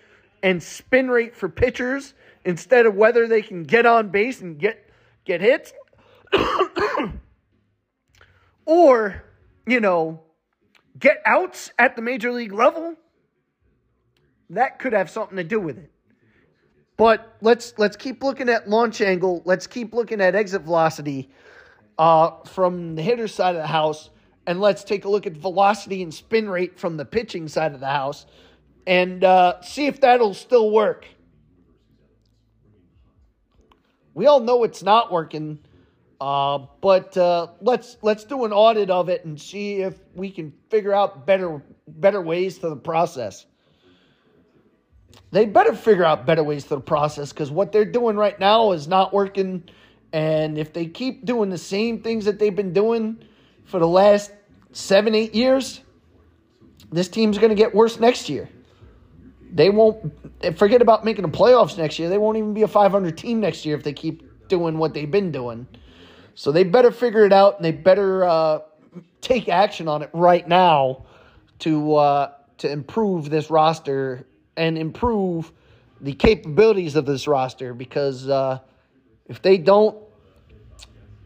and 0.43 0.63
spin 0.63 1.09
rate 1.11 1.35
for 1.37 1.49
pitchers 1.49 2.15
instead 2.45 2.87
of 2.87 2.95
whether 2.95 3.27
they 3.27 3.43
can 3.43 3.65
get 3.65 3.87
on 3.87 4.09
base 4.09 4.41
and 4.41 4.59
get 4.59 4.89
get 5.25 5.41
hits 5.41 5.73
or 8.67 9.23
you 9.67 9.81
know 9.81 10.23
get 10.99 11.21
outs 11.27 11.71
at 11.79 11.97
the 11.97 12.03
major 12.03 12.33
league 12.33 12.53
level. 12.53 12.95
That 14.51 14.79
could 14.79 14.95
have 14.95 15.11
something 15.11 15.37
to 15.37 15.45
do 15.45 15.61
with 15.61 15.79
it. 15.79 15.91
But 16.97 17.37
let's 17.41 17.75
let's 17.79 17.97
keep 17.97 18.23
looking 18.23 18.49
at 18.49 18.69
launch 18.69 19.01
angle. 19.01 19.43
Let's 19.45 19.67
keep 19.67 19.95
looking 19.95 20.21
at 20.21 20.35
exit 20.35 20.63
velocity 20.63 21.31
uh, 21.99 22.43
from 22.45 22.95
the 22.95 23.03
hitter 23.03 23.29
side 23.29 23.55
of 23.55 23.63
the 23.63 23.69
house 23.69 24.11
and 24.49 24.63
let's 24.63 24.83
take 24.83 25.05
a 25.05 25.09
look 25.11 25.27
at 25.27 25.35
velocity 25.35 26.03
and 26.03 26.13
spin 26.13 26.49
rate 26.49 26.79
from 26.79 26.97
the 26.97 27.05
pitching 27.05 27.49
side 27.49 27.75
of 27.75 27.81
the 27.81 27.87
house 27.87 28.25
and 28.89 29.23
uh, 29.23 29.61
see 29.61 29.87
if 29.87 30.01
that'll 30.01 30.35
still 30.35 30.73
work 30.73 31.07
we 34.19 34.27
all 34.27 34.41
know 34.41 34.65
it's 34.65 34.83
not 34.83 35.13
working, 35.13 35.61
uh, 36.21 36.59
but 36.81 37.17
uh, 37.17 37.47
let's 37.61 37.99
let's 38.03 38.25
do 38.25 38.45
an 38.45 38.53
audit 38.53 38.91
of 38.91 39.09
it 39.09 39.25
and 39.25 39.41
see 39.41 39.77
if 39.77 39.97
we 40.13 40.29
can 40.29 40.53
figure 40.71 40.93
out 40.93 41.25
better 41.25 41.63
better 41.87 42.21
ways 42.21 42.59
to 42.59 42.69
the 42.69 42.77
process. 42.77 43.47
They 45.31 45.47
better 45.47 45.73
figure 45.73 46.05
out 46.05 46.27
better 46.27 46.43
ways 46.43 46.65
to 46.65 46.71
the 46.71 46.81
process 46.81 47.33
because 47.33 47.53
what 47.53 47.71
they're 47.71 47.85
doing 47.85 48.17
right 48.17 48.39
now 48.41 48.73
is 48.73 48.89
not 48.89 49.13
working. 49.13 49.63
And 50.13 50.59
if 50.59 50.73
they 50.73 50.87
keep 50.87 51.25
doing 51.25 51.49
the 51.49 51.57
same 51.57 52.03
things 52.03 52.25
that 52.25 52.41
they've 52.41 52.57
been 52.57 52.73
doing 52.73 53.23
for 53.67 53.79
the 53.79 53.87
last 53.87 54.33
seven, 54.73 55.15
eight 55.15 55.33
years, 55.33 55.81
this 56.91 57.07
team's 57.07 57.39
going 57.39 57.51
to 57.51 57.55
get 57.55 57.73
worse 57.73 58.01
next 58.01 58.29
year. 58.29 58.49
They 59.53 59.71
won't 59.71 60.13
forget 60.59 60.83
about 60.83 61.05
making 61.05 61.23
the 61.23 61.37
playoffs 61.37 61.79
next 61.79 61.99
year. 61.99 62.09
They 62.09 62.19
won't 62.19 62.37
even 62.37 62.55
be 62.55 62.63
a 62.63 62.69
500 62.69 63.17
team 63.17 63.41
next 63.41 63.65
year 63.65 63.77
if 63.77 63.83
they 63.83 63.93
keep 63.93 64.49
doing 64.49 64.79
what 64.79 64.95
they've 64.95 65.11
been 65.11 65.33
doing. 65.33 65.67
So 66.35 66.53
they 66.53 66.65
better 66.65 66.91
figure 66.91 67.25
it 67.25 67.33
out 67.33 67.57
and 67.57 67.65
they 67.65 67.73
better 67.73 68.25
uh, 68.25 68.61
take 69.21 69.49
action 69.49 69.89
on 69.89 70.03
it 70.03 70.11
right 70.13 70.47
now 70.47 71.05
to 71.61 71.97
uh, 71.97 72.33
to 72.59 72.71
improve 72.71 73.31
this 73.31 73.51
roster 73.51 74.27
and 74.57 74.77
improve 74.77 75.53
the 76.01 76.13
capabilities 76.13 76.97
of 76.97 77.07
this 77.07 77.27
roster 77.27 77.75
because 77.75 78.29
uh, 78.29 78.59
if 79.27 79.43
they 79.43 79.59
don't, 79.59 79.97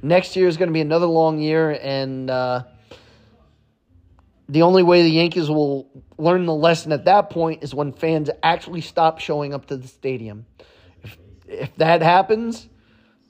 next 0.02 0.36
year 0.36 0.48
is 0.48 0.56
going 0.56 0.68
to 0.68 0.72
be 0.72 0.80
another 0.80 1.06
long 1.06 1.38
year 1.38 1.78
and 1.82 2.30
uh, 2.30 2.64
the 4.48 4.62
only 4.62 4.82
way 4.82 5.02
the 5.02 5.10
Yankees 5.10 5.48
will 5.48 5.88
learn 6.22 6.46
the 6.46 6.54
lesson 6.54 6.92
at 6.92 7.04
that 7.06 7.30
point 7.30 7.64
is 7.64 7.74
when 7.74 7.92
fans 7.92 8.30
actually 8.42 8.80
stop 8.80 9.18
showing 9.18 9.52
up 9.52 9.66
to 9.66 9.76
the 9.76 9.88
stadium. 9.88 10.46
If, 11.02 11.18
if 11.48 11.76
that 11.76 12.00
happens, 12.00 12.68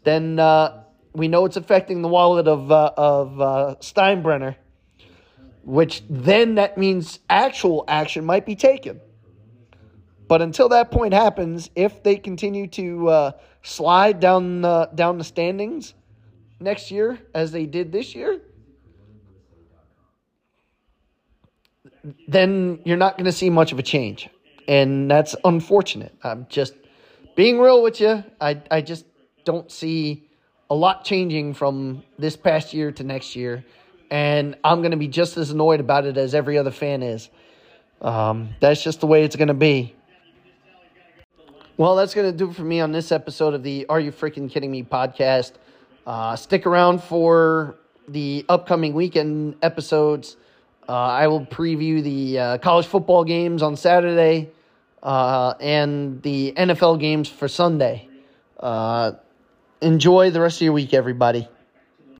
then 0.05 0.39
uh, 0.39 0.85
we 1.15 1.27
know 1.27 1.47
it's 1.47 1.57
affecting 1.57 2.03
the 2.03 2.09
wallet 2.09 2.47
of, 2.47 2.71
uh, 2.71 2.93
of 2.97 3.41
uh, 3.41 3.75
Steinbrenner, 3.81 4.57
which 5.65 6.03
then 6.11 6.57
that 6.57 6.77
means 6.77 7.19
actual 7.31 7.85
action 7.89 8.27
might 8.27 8.45
be 8.45 8.57
taken. 8.57 9.01
But 10.29 10.43
until 10.43 10.69
that 10.69 10.91
point 10.91 11.15
happens, 11.15 11.71
if 11.75 12.03
they 12.03 12.17
continue 12.17 12.67
to 12.69 13.09
uh, 13.09 13.33
slide 13.63 14.21
down 14.21 14.61
the, 14.61 14.91
down 14.95 15.17
the 15.17 15.25
standings 15.25 15.95
next 16.61 16.91
year 16.91 17.19
as 17.35 17.53
they 17.53 17.65
did 17.65 17.91
this 17.91 18.15
year, 18.15 18.42
then 22.29 22.81
you're 22.85 22.97
not 22.97 23.17
going 23.17 23.27
to 23.27 23.33
see 23.33 23.51
much 23.51 23.73
of 23.73 23.79
a 23.79 23.83
change. 23.83 24.29
And 24.69 25.11
that's 25.11 25.35
unfortunate. 25.45 26.15
I'm 26.23 26.47
just 26.49 26.75
being 27.37 27.59
real 27.59 27.83
with 27.83 28.01
you. 28.01 28.25
I, 28.41 28.61
I 28.71 28.81
just 28.81 29.05
don't 29.45 29.71
see 29.71 30.29
a 30.71 30.75
lot 30.75 31.05
changing 31.05 31.55
from 31.55 32.03
this 32.19 32.37
past 32.37 32.73
year 32.73 32.93
to 32.93 33.05
next 33.05 33.37
year. 33.37 33.65
And 34.11 34.57
I'm 34.63 34.81
going 34.81 34.91
to 34.93 34.97
be 34.97 35.09
just 35.09 35.37
as 35.37 35.51
annoyed 35.51 35.81
about 35.81 36.05
it 36.05 36.17
as 36.17 36.35
every 36.35 36.59
other 36.59 36.71
fan 36.71 37.03
is. 37.03 37.29
Um, 38.01 38.51
that's 38.61 38.83
just 38.83 39.01
the 39.01 39.07
way 39.07 39.25
it's 39.25 39.37
going 39.37 39.49
to 39.49 39.55
be. 39.55 39.95
Well, 41.77 41.97
that's 41.97 42.15
going 42.15 42.31
to 42.31 42.37
do 42.37 42.51
it 42.51 42.55
for 42.55 42.63
me 42.63 42.81
on 42.81 42.93
this 42.93 43.11
episode 43.11 43.55
of 43.55 43.63
the 43.63 43.87
Are 43.89 43.99
You 43.99 44.13
Freaking 44.13 44.51
Kidding 44.51 44.71
Me 44.71 44.83
podcast. 44.83 45.53
Uh, 46.07 46.37
stick 46.37 46.67
around 46.67 47.03
for 47.03 47.77
the 48.09 48.45
upcoming 48.49 48.93
weekend 48.93 49.57
episodes. 49.63 50.37
Uh, 50.89 50.93
I 50.93 51.27
will 51.29 51.47
preview 51.47 52.03
the 52.03 52.39
uh, 52.39 52.59
college 52.59 52.87
football 52.87 53.25
games 53.25 53.63
on 53.63 53.77
Saturday 53.77 54.51
uh, 55.03 55.55
and 55.61 56.21
the 56.23 56.53
NFL 56.57 56.99
games 56.99 57.29
for 57.29 57.49
Sunday. 57.49 58.09
Uh, 58.59 59.13
enjoy 59.81 60.31
the 60.31 60.41
rest 60.41 60.59
of 60.59 60.63
your 60.63 60.73
week, 60.73 60.93
everybody. 60.93 61.49